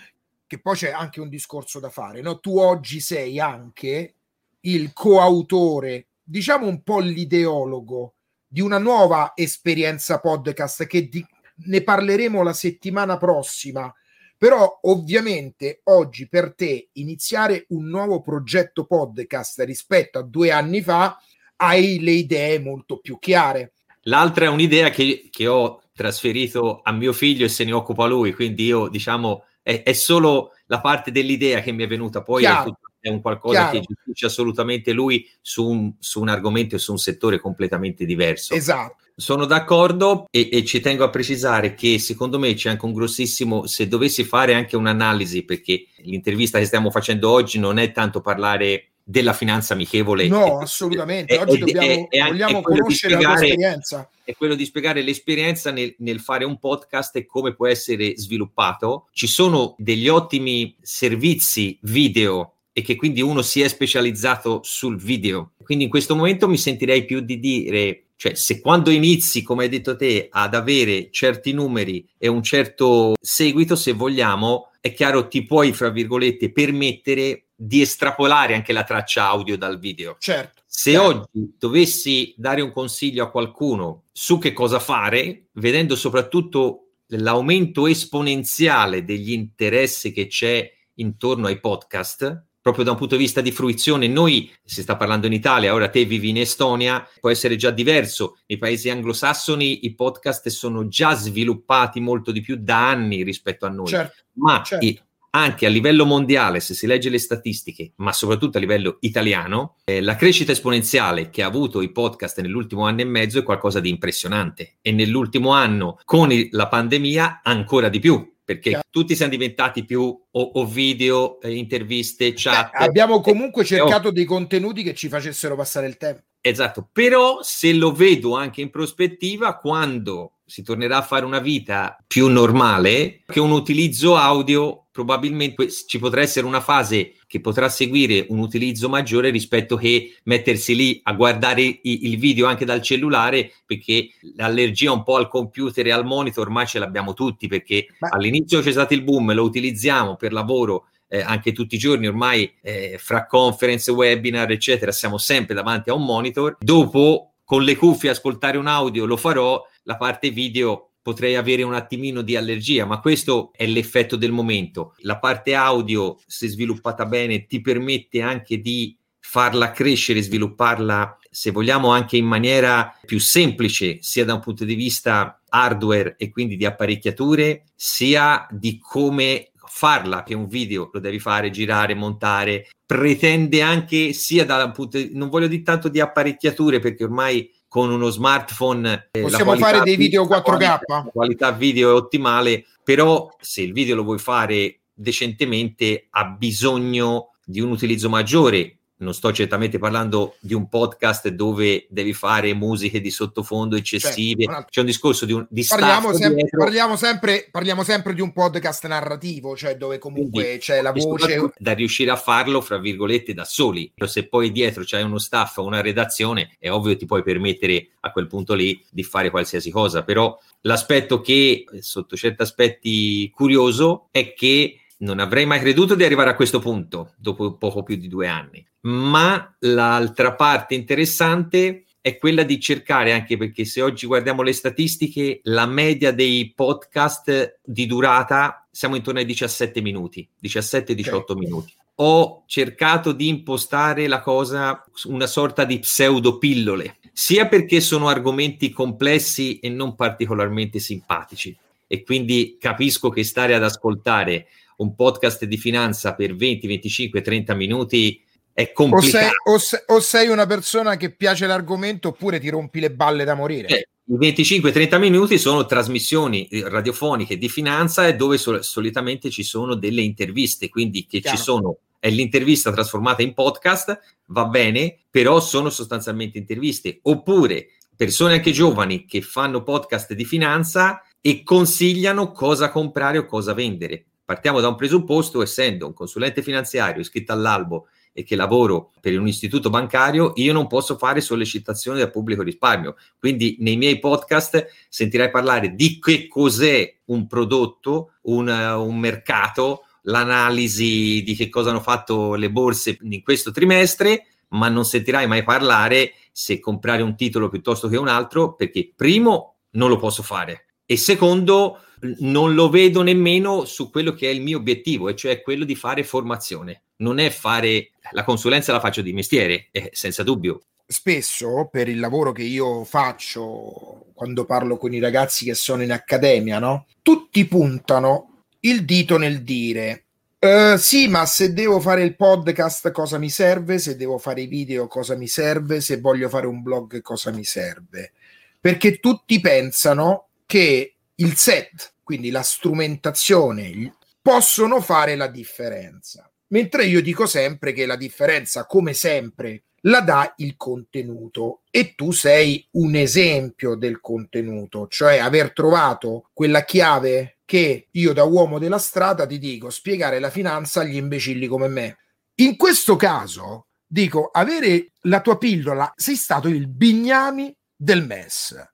Che 0.46 0.58
poi 0.60 0.76
c'è 0.76 0.90
anche 0.90 1.20
un 1.20 1.28
discorso 1.28 1.80
da 1.80 1.90
fare, 1.90 2.20
no? 2.20 2.40
Tu 2.40 2.58
oggi 2.58 3.00
sei 3.00 3.38
anche 3.38 4.14
il 4.60 4.92
coautore, 4.92 6.06
diciamo 6.22 6.66
un 6.66 6.82
po' 6.82 7.00
l'ideologo 7.00 8.14
di 8.46 8.60
una 8.60 8.78
nuova 8.78 9.32
esperienza 9.34 10.20
podcast 10.20 10.86
che 10.86 11.08
di, 11.08 11.24
ne 11.66 11.82
parleremo 11.82 12.42
la 12.42 12.52
settimana 12.52 13.16
prossima. 13.16 13.92
Però 14.36 14.80
ovviamente 14.82 15.80
oggi 15.84 16.28
per 16.28 16.54
te 16.54 16.88
iniziare 16.92 17.66
un 17.68 17.86
nuovo 17.88 18.20
progetto 18.20 18.84
podcast 18.84 19.60
rispetto 19.60 20.18
a 20.18 20.22
due 20.22 20.50
anni 20.50 20.82
fa 20.82 21.18
hai 21.56 22.00
le 22.00 22.12
idee 22.12 22.58
molto 22.58 22.98
più 22.98 23.18
chiare. 23.18 23.72
L'altra 24.02 24.46
è 24.46 24.48
un'idea 24.48 24.90
che, 24.90 25.28
che 25.30 25.46
ho 25.46 25.82
trasferito 25.94 26.80
a 26.82 26.92
mio 26.92 27.12
figlio 27.12 27.44
e 27.46 27.48
se 27.48 27.64
ne 27.64 27.72
occupa 27.72 28.06
lui, 28.06 28.32
quindi 28.32 28.64
io 28.64 28.88
diciamo 28.88 29.44
è, 29.62 29.82
è 29.82 29.92
solo 29.94 30.50
la 30.66 30.80
parte 30.80 31.10
dell'idea 31.10 31.60
che 31.60 31.72
mi 31.72 31.84
è 31.84 31.86
venuta, 31.86 32.22
poi 32.22 32.44
è, 32.44 32.62
tutto, 32.64 32.90
è, 33.00 33.08
un 33.08 33.22
qualcosa 33.22 33.70
Chiaro. 33.70 33.78
che 33.78 33.94
gestisce 33.94 34.26
assolutamente 34.26 34.92
lui 34.92 35.26
su 35.40 35.66
un, 35.66 35.94
su 35.98 36.20
un 36.20 36.28
argomento 36.28 36.76
e 36.76 36.78
su 36.78 36.92
un 36.92 36.98
settore 36.98 37.38
completamente 37.38 38.04
diverso. 38.04 38.54
Esatto. 38.54 39.03
Sono 39.16 39.44
d'accordo 39.44 40.26
e, 40.30 40.48
e, 40.50 40.64
ci 40.64 40.80
tengo 40.80 41.04
a 41.04 41.10
precisare 41.10 41.74
che 41.74 41.98
secondo 42.00 42.38
me 42.38 42.54
c'è 42.54 42.70
anche 42.70 42.84
un 42.84 42.92
grossissimo, 42.92 43.66
se 43.66 43.86
dovessi 43.86 44.24
fare 44.24 44.54
anche 44.54 44.76
un'analisi, 44.76 45.44
perché 45.44 45.86
l'intervista 45.98 46.58
che 46.58 46.64
stiamo 46.64 46.90
facendo 46.90 47.30
oggi 47.30 47.58
non 47.60 47.78
è 47.78 47.92
tanto 47.92 48.20
parlare 48.20 48.94
della 49.04 49.34
finanza 49.34 49.74
amichevole. 49.74 50.26
No, 50.26 50.58
assolutamente. 50.58 51.36
Oggi 51.36 51.56
è, 51.56 51.58
dobbiamo, 51.58 52.08
è, 52.08 52.22
vogliamo 52.22 52.62
conoscere 52.62 53.14
spiegare, 53.14 53.22
la 53.22 53.34
tua 53.34 53.44
esperienza. 53.44 54.10
È 54.24 54.34
quello 54.34 54.54
di 54.54 54.64
spiegare 54.64 55.02
l'esperienza 55.02 55.70
nel, 55.70 55.94
nel, 55.98 56.20
fare 56.20 56.44
un 56.44 56.58
podcast 56.58 57.14
e 57.16 57.26
come 57.26 57.54
può 57.54 57.66
essere 57.66 58.16
sviluppato. 58.16 59.08
Ci 59.12 59.26
sono 59.26 59.74
degli 59.78 60.08
ottimi 60.08 60.74
servizi 60.80 61.78
video 61.82 62.54
e 62.72 62.82
che 62.82 62.96
quindi 62.96 63.20
uno 63.20 63.42
si 63.42 63.60
è 63.60 63.68
specializzato 63.68 64.60
sul 64.64 64.96
video. 64.96 65.52
Quindi 65.62 65.84
in 65.84 65.90
questo 65.90 66.16
momento 66.16 66.48
mi 66.48 66.58
sentirei 66.58 67.04
più 67.04 67.20
di 67.20 67.38
dire, 67.38 68.03
cioè 68.16 68.34
se 68.34 68.60
quando 68.60 68.90
inizi, 68.90 69.42
come 69.42 69.64
hai 69.64 69.68
detto 69.68 69.96
te, 69.96 70.28
ad 70.30 70.54
avere 70.54 71.10
certi 71.10 71.52
numeri 71.52 72.08
e 72.16 72.28
un 72.28 72.42
certo 72.42 73.14
seguito, 73.20 73.76
se 73.76 73.92
vogliamo, 73.92 74.70
è 74.80 74.92
chiaro 74.92 75.28
ti 75.28 75.44
puoi, 75.44 75.72
fra 75.72 75.90
virgolette, 75.90 76.52
permettere 76.52 77.46
di 77.54 77.80
estrapolare 77.80 78.54
anche 78.54 78.72
la 78.72 78.84
traccia 78.84 79.26
audio 79.26 79.56
dal 79.56 79.78
video. 79.78 80.16
Certo. 80.18 80.62
Se 80.66 80.92
certo. 80.92 81.06
oggi 81.06 81.54
dovessi 81.58 82.34
dare 82.36 82.60
un 82.60 82.72
consiglio 82.72 83.24
a 83.24 83.30
qualcuno 83.30 84.04
su 84.12 84.38
che 84.38 84.52
cosa 84.52 84.78
fare, 84.78 85.46
vedendo 85.52 85.96
soprattutto 85.96 86.88
l'aumento 87.08 87.86
esponenziale 87.86 89.04
degli 89.04 89.32
interessi 89.32 90.12
che 90.12 90.26
c'è 90.26 90.70
intorno 90.94 91.46
ai 91.46 91.60
podcast, 91.60 92.44
proprio 92.64 92.84
da 92.86 92.92
un 92.92 92.96
punto 92.96 93.16
di 93.16 93.22
vista 93.24 93.42
di 93.42 93.52
fruizione, 93.52 94.08
noi 94.08 94.50
si 94.64 94.80
sta 94.80 94.96
parlando 94.96 95.26
in 95.26 95.34
Italia, 95.34 95.74
ora 95.74 95.90
te 95.90 96.06
vivi 96.06 96.30
in 96.30 96.38
Estonia, 96.38 97.06
può 97.20 97.28
essere 97.28 97.56
già 97.56 97.70
diverso. 97.70 98.38
Nei 98.46 98.56
paesi 98.56 98.88
anglosassoni 98.88 99.84
i 99.84 99.94
podcast 99.94 100.48
sono 100.48 100.88
già 100.88 101.14
sviluppati 101.14 102.00
molto 102.00 102.32
di 102.32 102.40
più 102.40 102.56
da 102.58 102.88
anni 102.88 103.22
rispetto 103.22 103.66
a 103.66 103.68
noi. 103.68 103.88
Certo, 103.88 104.22
ma 104.36 104.62
certo. 104.64 105.02
Anche 105.34 105.66
a 105.66 105.68
livello 105.68 106.06
mondiale, 106.06 106.60
se 106.60 106.72
si 106.72 106.86
legge 106.86 107.10
le 107.10 107.18
statistiche, 107.18 107.92
ma 107.96 108.14
soprattutto 108.14 108.56
a 108.56 108.60
livello 108.60 108.96
italiano, 109.00 109.76
eh, 109.84 110.00
la 110.00 110.16
crescita 110.16 110.52
esponenziale 110.52 111.28
che 111.28 111.42
ha 111.42 111.46
avuto 111.46 111.82
i 111.82 111.92
podcast 111.92 112.40
nell'ultimo 112.40 112.86
anno 112.86 113.02
e 113.02 113.04
mezzo 113.04 113.40
è 113.40 113.42
qualcosa 113.42 113.78
di 113.78 113.90
impressionante 113.90 114.76
e 114.80 114.90
nell'ultimo 114.90 115.50
anno 115.50 115.98
con 116.04 116.32
il, 116.32 116.48
la 116.52 116.68
pandemia 116.68 117.40
ancora 117.42 117.90
di 117.90 117.98
più. 117.98 118.33
Perché 118.44 118.70
Chiaro. 118.70 118.84
tutti 118.90 119.16
siamo 119.16 119.32
diventati 119.32 119.84
più 119.84 120.02
o, 120.02 120.40
o 120.40 120.66
video, 120.66 121.40
eh, 121.40 121.54
interviste, 121.54 122.34
chat. 122.36 122.72
Beh, 122.72 122.84
abbiamo 122.84 123.20
comunque 123.20 123.64
cercato 123.64 124.10
dei 124.10 124.26
contenuti 124.26 124.82
che 124.82 124.94
ci 124.94 125.08
facessero 125.08 125.56
passare 125.56 125.86
il 125.86 125.96
tempo. 125.96 126.22
Esatto, 126.46 126.86
però 126.92 127.38
se 127.40 127.72
lo 127.72 127.92
vedo 127.92 128.36
anche 128.36 128.60
in 128.60 128.68
prospettiva, 128.68 129.56
quando 129.56 130.40
si 130.44 130.62
tornerà 130.62 130.98
a 130.98 131.02
fare 131.02 131.24
una 131.24 131.38
vita 131.38 131.96
più 132.06 132.28
normale, 132.28 133.22
che 133.26 133.40
un 133.40 133.50
utilizzo 133.50 134.16
audio 134.16 134.88
probabilmente 134.92 135.68
ci 135.70 135.98
potrà 135.98 136.20
essere 136.20 136.46
una 136.46 136.60
fase 136.60 137.14
che 137.34 137.40
potrà 137.40 137.68
seguire 137.68 138.26
un 138.28 138.38
utilizzo 138.38 138.88
maggiore 138.88 139.30
rispetto 139.30 139.74
che 139.74 140.18
mettersi 140.22 140.76
lì 140.76 141.00
a 141.02 141.14
guardare 141.14 141.62
i, 141.62 141.80
il 141.82 142.16
video 142.16 142.46
anche 142.46 142.64
dal 142.64 142.80
cellulare 142.80 143.50
perché 143.66 144.10
l'allergia 144.36 144.92
un 144.92 145.02
po' 145.02 145.16
al 145.16 145.26
computer 145.26 145.84
e 145.84 145.90
al 145.90 146.04
monitor 146.04 146.46
ormai 146.46 146.68
ce 146.68 146.78
l'abbiamo 146.78 147.12
tutti 147.12 147.48
perché 147.48 147.88
Ma... 147.98 148.10
all'inizio 148.12 148.60
c'è 148.60 148.70
stato 148.70 148.94
il 148.94 149.02
boom, 149.02 149.34
lo 149.34 149.42
utilizziamo 149.42 150.14
per 150.14 150.32
lavoro 150.32 150.86
eh, 151.08 151.22
anche 151.22 151.50
tutti 151.50 151.74
i 151.74 151.78
giorni 151.78 152.06
ormai 152.06 152.54
eh, 152.62 152.98
fra 153.00 153.26
conference, 153.26 153.90
webinar 153.90 154.52
eccetera 154.52 154.92
siamo 154.92 155.18
sempre 155.18 155.56
davanti 155.56 155.90
a 155.90 155.94
un 155.94 156.04
monitor. 156.04 156.58
Dopo 156.60 157.32
con 157.42 157.64
le 157.64 157.74
cuffie 157.74 158.10
ascoltare 158.10 158.58
un 158.58 158.68
audio 158.68 159.06
lo 159.06 159.16
farò 159.16 159.60
la 159.82 159.96
parte 159.96 160.30
video 160.30 160.90
potrei 161.04 161.36
avere 161.36 161.62
un 161.62 161.74
attimino 161.74 162.22
di 162.22 162.34
allergia, 162.34 162.86
ma 162.86 162.98
questo 162.98 163.50
è 163.54 163.66
l'effetto 163.66 164.16
del 164.16 164.32
momento. 164.32 164.94
La 165.00 165.18
parte 165.18 165.54
audio, 165.54 166.16
se 166.26 166.48
sviluppata 166.48 167.04
bene, 167.04 167.44
ti 167.44 167.60
permette 167.60 168.22
anche 168.22 168.58
di 168.58 168.96
farla 169.20 169.70
crescere, 169.70 170.22
svilupparla, 170.22 171.18
se 171.30 171.50
vogliamo, 171.50 171.90
anche 171.90 172.16
in 172.16 172.24
maniera 172.24 172.98
più 173.04 173.20
semplice, 173.20 173.98
sia 174.00 174.24
da 174.24 174.32
un 174.32 174.40
punto 174.40 174.64
di 174.64 174.74
vista 174.74 175.42
hardware 175.50 176.14
e 176.16 176.30
quindi 176.30 176.56
di 176.56 176.64
apparecchiature, 176.64 177.64
sia 177.74 178.46
di 178.50 178.78
come 178.78 179.50
farla, 179.66 180.22
che 180.22 180.32
un 180.32 180.46
video 180.46 180.88
lo 180.90 181.00
devi 181.00 181.18
fare, 181.18 181.50
girare, 181.50 181.94
montare, 181.94 182.68
pretende 182.86 183.60
anche 183.60 184.14
sia 184.14 184.46
da 184.46 184.64
un 184.64 184.72
punto 184.72 184.96
di, 184.96 185.10
non 185.12 185.28
voglio 185.28 185.48
dire 185.48 185.62
tanto 185.62 185.90
di 185.90 186.00
apparecchiature 186.00 186.78
perché 186.78 187.04
ormai 187.04 187.52
con 187.74 187.90
uno 187.90 188.08
smartphone. 188.08 189.08
Eh, 189.10 189.22
Possiamo 189.22 189.56
fare 189.56 189.80
dei 189.80 189.96
video 189.96 190.26
4K. 190.26 190.42
Qualità, 190.42 190.80
la 190.86 191.10
qualità 191.12 191.50
video 191.50 191.90
è 191.90 191.94
ottimale, 191.94 192.66
però 192.84 193.28
se 193.40 193.62
il 193.62 193.72
video 193.72 193.96
lo 193.96 194.04
vuoi 194.04 194.20
fare 194.20 194.82
decentemente 194.94 196.06
ha 196.08 196.24
bisogno 196.24 197.30
di 197.44 197.58
un 197.58 197.72
utilizzo 197.72 198.08
maggiore 198.08 198.76
non 199.04 199.14
sto 199.14 199.32
certamente 199.32 199.78
parlando 199.78 200.34
di 200.40 200.54
un 200.54 200.68
podcast 200.68 201.28
dove 201.28 201.86
devi 201.88 202.12
fare 202.12 202.54
musiche 202.54 203.00
di 203.00 203.10
sottofondo 203.10 203.76
eccessive, 203.76 204.44
certo, 204.44 204.66
c'è 204.70 204.80
un 204.80 204.86
discorso 204.86 205.26
di, 205.26 205.32
un, 205.32 205.46
di 205.48 205.64
parliamo, 205.68 206.12
sempre, 206.12 206.48
parliamo, 206.50 206.96
sempre, 206.96 207.48
parliamo, 207.50 207.84
sempre, 207.84 208.14
di 208.14 208.20
un 208.20 208.32
podcast 208.32 208.86
narrativo, 208.86 209.54
cioè 209.54 209.76
dove 209.76 209.98
comunque 209.98 210.42
Quindi, 210.42 210.58
c'è 210.58 210.82
la 210.82 210.90
voce. 210.90 211.52
Da 211.56 211.72
riuscire 211.72 212.10
a 212.10 212.16
farlo, 212.16 212.60
fra 212.60 212.78
virgolette, 212.78 213.34
da 213.34 213.44
soli. 213.44 213.92
Se 214.06 214.26
poi 214.26 214.50
dietro 214.50 214.82
c'è 214.82 215.02
uno 215.02 215.18
staff 215.18 215.58
o 215.58 215.64
una 215.64 215.80
redazione, 215.80 216.56
è 216.58 216.70
ovvio 216.70 216.92
che 216.92 216.98
ti 216.98 217.06
puoi 217.06 217.22
permettere 217.22 217.90
a 218.00 218.10
quel 218.10 218.26
punto 218.26 218.54
lì 218.54 218.82
di 218.90 219.02
fare 219.02 219.30
qualsiasi 219.30 219.70
cosa, 219.70 220.02
però 220.02 220.36
l'aspetto 220.62 221.20
che, 221.20 221.64
sotto 221.80 222.16
certi 222.16 222.42
aspetti 222.42 223.30
curioso, 223.30 224.08
è 224.10 224.32
che 224.34 224.78
non 224.98 225.18
avrei 225.18 225.46
mai 225.46 225.60
creduto 225.60 225.94
di 225.94 226.04
arrivare 226.04 226.30
a 226.30 226.34
questo 226.34 226.58
punto 226.60 227.12
dopo 227.16 227.56
poco 227.56 227.82
più 227.82 227.96
di 227.96 228.08
due 228.08 228.28
anni. 228.28 228.64
Ma 228.82 229.54
l'altra 229.60 230.34
parte 230.34 230.74
interessante 230.74 231.84
è 232.00 232.18
quella 232.18 232.42
di 232.42 232.60
cercare, 232.60 233.14
anche 233.14 233.38
perché 233.38 233.64
se 233.64 233.80
oggi 233.80 234.06
guardiamo 234.06 234.42
le 234.42 234.52
statistiche, 234.52 235.40
la 235.44 235.64
media 235.64 236.12
dei 236.12 236.52
podcast 236.54 237.60
di 237.64 237.86
durata 237.86 238.66
siamo 238.70 238.96
intorno 238.96 239.20
ai 239.20 239.24
17 239.24 239.80
minuti, 239.80 240.28
17-18 240.42 241.14
okay. 241.14 241.36
minuti. 241.36 241.72
Ho 241.96 242.42
cercato 242.46 243.12
di 243.12 243.28
impostare 243.28 244.06
la 244.06 244.20
cosa 244.20 244.84
una 245.04 245.26
sorta 245.26 245.64
di 245.64 245.78
pseudo 245.78 246.36
pillole, 246.36 246.98
sia 247.10 247.46
perché 247.46 247.80
sono 247.80 248.08
argomenti 248.08 248.70
complessi 248.70 249.58
e 249.60 249.70
non 249.70 249.94
particolarmente 249.94 250.80
simpatici. 250.80 251.56
E 251.86 252.02
quindi 252.02 252.58
capisco 252.60 253.08
che 253.08 253.24
stare 253.24 253.54
ad 253.54 253.62
ascoltare 253.62 254.48
un 254.78 254.94
podcast 254.94 255.44
di 255.44 255.56
finanza 255.56 256.14
per 256.14 256.34
20, 256.34 256.66
25, 256.66 257.20
30 257.20 257.54
minuti 257.54 258.22
è 258.52 258.72
complicato. 258.72 259.26
O 259.44 259.58
sei, 259.58 259.80
o 259.80 259.80
sei, 259.80 259.80
o 259.86 260.00
sei 260.00 260.28
una 260.28 260.46
persona 260.46 260.96
che 260.96 261.10
piace 261.10 261.46
l'argomento 261.46 262.08
oppure 262.08 262.38
ti 262.38 262.48
rompi 262.48 262.80
le 262.80 262.92
balle 262.92 263.24
da 263.24 263.34
morire. 263.34 263.68
Eh, 263.68 263.88
i 264.06 264.16
25-30 264.16 264.98
minuti 264.98 265.38
sono 265.38 265.66
trasmissioni 265.66 266.46
eh, 266.46 266.68
radiofoniche 266.68 267.36
di 267.36 267.48
finanza 267.48 268.06
e 268.06 268.14
dove 268.14 268.38
sol- 268.38 268.62
solitamente 268.62 269.30
ci 269.30 269.42
sono 269.42 269.74
delle 269.74 270.02
interviste, 270.02 270.68
quindi 270.68 271.06
che 271.06 271.20
Chiaro. 271.20 271.36
ci 271.36 271.42
sono 271.42 271.78
è 271.98 272.10
l'intervista 272.10 272.70
trasformata 272.70 273.22
in 273.22 273.32
podcast, 273.32 273.98
va 274.26 274.44
bene, 274.44 274.98
però 275.10 275.40
sono 275.40 275.70
sostanzialmente 275.70 276.36
interviste. 276.36 276.98
Oppure 277.02 277.68
persone 277.96 278.34
anche 278.34 278.52
giovani 278.52 279.06
che 279.06 279.22
fanno 279.22 279.62
podcast 279.62 280.12
di 280.12 280.26
finanza 280.26 281.02
e 281.20 281.42
consigliano 281.42 282.30
cosa 282.30 282.70
comprare 282.70 283.16
o 283.16 283.24
cosa 283.24 283.54
vendere 283.54 284.04
partiamo 284.24 284.60
da 284.60 284.68
un 284.68 284.76
presupposto, 284.76 285.42
essendo 285.42 285.86
un 285.86 285.92
consulente 285.92 286.42
finanziario 286.42 287.00
iscritto 287.00 287.32
all'albo 287.32 287.88
e 288.12 288.22
che 288.22 288.36
lavoro 288.36 288.92
per 289.00 289.18
un 289.18 289.26
istituto 289.26 289.70
bancario, 289.70 290.32
io 290.36 290.52
non 290.52 290.68
posso 290.68 290.96
fare 290.96 291.20
sollecitazioni 291.20 291.98
del 291.98 292.12
pubblico 292.12 292.42
risparmio. 292.42 292.96
Quindi 293.18 293.56
nei 293.58 293.76
miei 293.76 293.98
podcast 293.98 294.68
sentirai 294.88 295.30
parlare 295.30 295.74
di 295.74 295.98
che 295.98 296.28
cos'è 296.28 296.94
un 297.06 297.26
prodotto, 297.26 298.12
un, 298.22 298.48
un 298.48 298.98
mercato, 298.98 299.86
l'analisi 300.02 301.22
di 301.24 301.34
che 301.34 301.48
cosa 301.48 301.70
hanno 301.70 301.80
fatto 301.80 302.34
le 302.34 302.50
borse 302.50 302.96
in 303.00 303.22
questo 303.22 303.50
trimestre, 303.50 304.26
ma 304.50 304.68
non 304.68 304.84
sentirai 304.84 305.26
mai 305.26 305.42
parlare 305.42 306.12
se 306.30 306.60
comprare 306.60 307.02
un 307.02 307.16
titolo 307.16 307.48
piuttosto 307.48 307.88
che 307.88 307.96
un 307.96 308.08
altro, 308.08 308.54
perché 308.54 308.92
primo 308.94 309.56
non 309.70 309.88
lo 309.88 309.96
posso 309.96 310.22
fare 310.22 310.66
e 310.86 310.96
secondo 310.96 311.80
non 312.18 312.54
lo 312.54 312.68
vedo 312.68 313.02
nemmeno 313.02 313.64
su 313.64 313.90
quello 313.90 314.12
che 314.12 314.28
è 314.28 314.32
il 314.32 314.42
mio 314.42 314.58
obiettivo, 314.58 315.08
e 315.08 315.16
cioè 315.16 315.40
quello 315.42 315.64
di 315.64 315.74
fare 315.74 316.04
formazione. 316.04 316.82
Non 316.96 317.18
è 317.18 317.30
fare 317.30 317.90
la 318.10 318.24
consulenza, 318.24 318.72
la 318.72 318.80
faccio 318.80 319.02
di 319.02 319.12
mestiere, 319.12 319.68
eh, 319.70 319.90
senza 319.92 320.22
dubbio. 320.22 320.62
Spesso 320.86 321.68
per 321.72 321.88
il 321.88 321.98
lavoro 321.98 322.32
che 322.32 322.42
io 322.42 322.84
faccio 322.84 324.06
quando 324.12 324.44
parlo 324.44 324.76
con 324.76 324.92
i 324.92 325.00
ragazzi 325.00 325.46
che 325.46 325.54
sono 325.54 325.82
in 325.82 325.92
accademia, 325.92 326.58
no? 326.58 326.86
Tutti 327.00 327.46
puntano 327.46 328.42
il 328.60 328.84
dito 328.84 329.16
nel 329.16 329.42
dire 329.42 330.04
Uh, 330.44 330.76
sì, 330.76 331.08
ma 331.08 331.24
se 331.24 331.54
devo 331.54 331.80
fare 331.80 332.02
il 332.02 332.16
podcast 332.16 332.90
cosa 332.90 333.16
mi 333.16 333.30
serve? 333.30 333.78
Se 333.78 333.96
devo 333.96 334.18
fare 334.18 334.42
i 334.42 334.46
video 334.46 334.88
cosa 334.88 335.16
mi 335.16 335.26
serve? 335.26 335.80
Se 335.80 336.00
voglio 336.00 336.28
fare 336.28 336.46
un 336.46 336.60
blog 336.60 337.00
cosa 337.00 337.30
mi 337.30 337.44
serve? 337.44 338.12
Perché 338.60 339.00
tutti 339.00 339.40
pensano 339.40 340.26
che 340.54 340.98
il 341.16 341.34
set, 341.34 341.94
quindi 342.04 342.30
la 342.30 342.42
strumentazione, 342.42 343.96
possono 344.22 344.80
fare 344.80 345.16
la 345.16 345.26
differenza. 345.26 346.30
Mentre 346.50 346.84
io 346.84 347.02
dico 347.02 347.26
sempre 347.26 347.72
che 347.72 347.86
la 347.86 347.96
differenza, 347.96 348.64
come 348.64 348.92
sempre, 348.92 349.64
la 349.80 350.00
dà 350.00 350.32
il 350.36 350.54
contenuto 350.56 351.62
e 351.72 351.96
tu 351.96 352.12
sei 352.12 352.64
un 352.74 352.94
esempio 352.94 353.74
del 353.74 353.98
contenuto, 353.98 354.86
cioè 354.86 355.18
aver 355.18 355.52
trovato 355.52 356.30
quella 356.32 356.64
chiave 356.64 357.38
che 357.44 357.88
io 357.90 358.12
da 358.12 358.22
uomo 358.22 358.60
della 358.60 358.78
strada 358.78 359.26
ti 359.26 359.40
dico 359.40 359.70
spiegare 359.70 360.20
la 360.20 360.30
finanza 360.30 360.82
agli 360.82 360.94
imbecilli 360.94 361.48
come 361.48 361.66
me. 361.66 361.98
In 362.36 362.56
questo 362.56 362.94
caso 362.94 363.66
dico 363.84 364.30
avere 364.32 364.92
la 365.00 365.20
tua 365.20 365.36
pillola, 365.36 365.92
sei 365.96 366.14
stato 366.14 366.46
il 366.46 366.68
bignami 366.68 367.52
del 367.74 368.06
MES. 368.06 368.72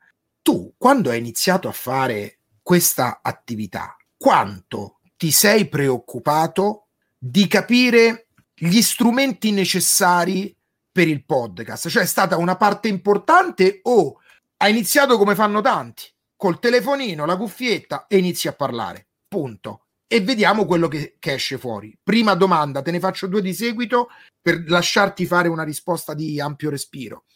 Tu 0.50 0.74
quando 0.76 1.10
hai 1.10 1.18
iniziato 1.20 1.68
a 1.68 1.72
fare 1.72 2.40
questa 2.60 3.20
attività, 3.22 3.96
quanto 4.16 4.98
ti 5.16 5.30
sei 5.30 5.68
preoccupato 5.68 6.88
di 7.16 7.46
capire 7.46 8.30
gli 8.52 8.82
strumenti 8.82 9.52
necessari 9.52 10.52
per 10.90 11.06
il 11.06 11.24
podcast? 11.24 11.88
Cioè 11.88 12.02
è 12.02 12.06
stata 12.06 12.36
una 12.36 12.56
parte 12.56 12.88
importante 12.88 13.78
o 13.84 14.18
hai 14.56 14.72
iniziato 14.72 15.16
come 15.18 15.36
fanno 15.36 15.60
tanti, 15.60 16.12
col 16.34 16.58
telefonino, 16.58 17.24
la 17.24 17.36
cuffietta 17.36 18.08
e 18.08 18.18
inizi 18.18 18.48
a 18.48 18.52
parlare. 18.52 19.06
Punto. 19.28 19.84
E 20.08 20.20
vediamo 20.20 20.66
quello 20.66 20.88
che, 20.88 21.14
che 21.20 21.34
esce 21.34 21.58
fuori. 21.58 21.96
Prima 22.02 22.34
domanda, 22.34 22.82
te 22.82 22.90
ne 22.90 22.98
faccio 22.98 23.28
due 23.28 23.40
di 23.40 23.54
seguito 23.54 24.08
per 24.42 24.64
lasciarti 24.66 25.26
fare 25.26 25.46
una 25.46 25.62
risposta 25.62 26.12
di 26.12 26.40
ampio 26.40 26.70
respiro. 26.70 27.26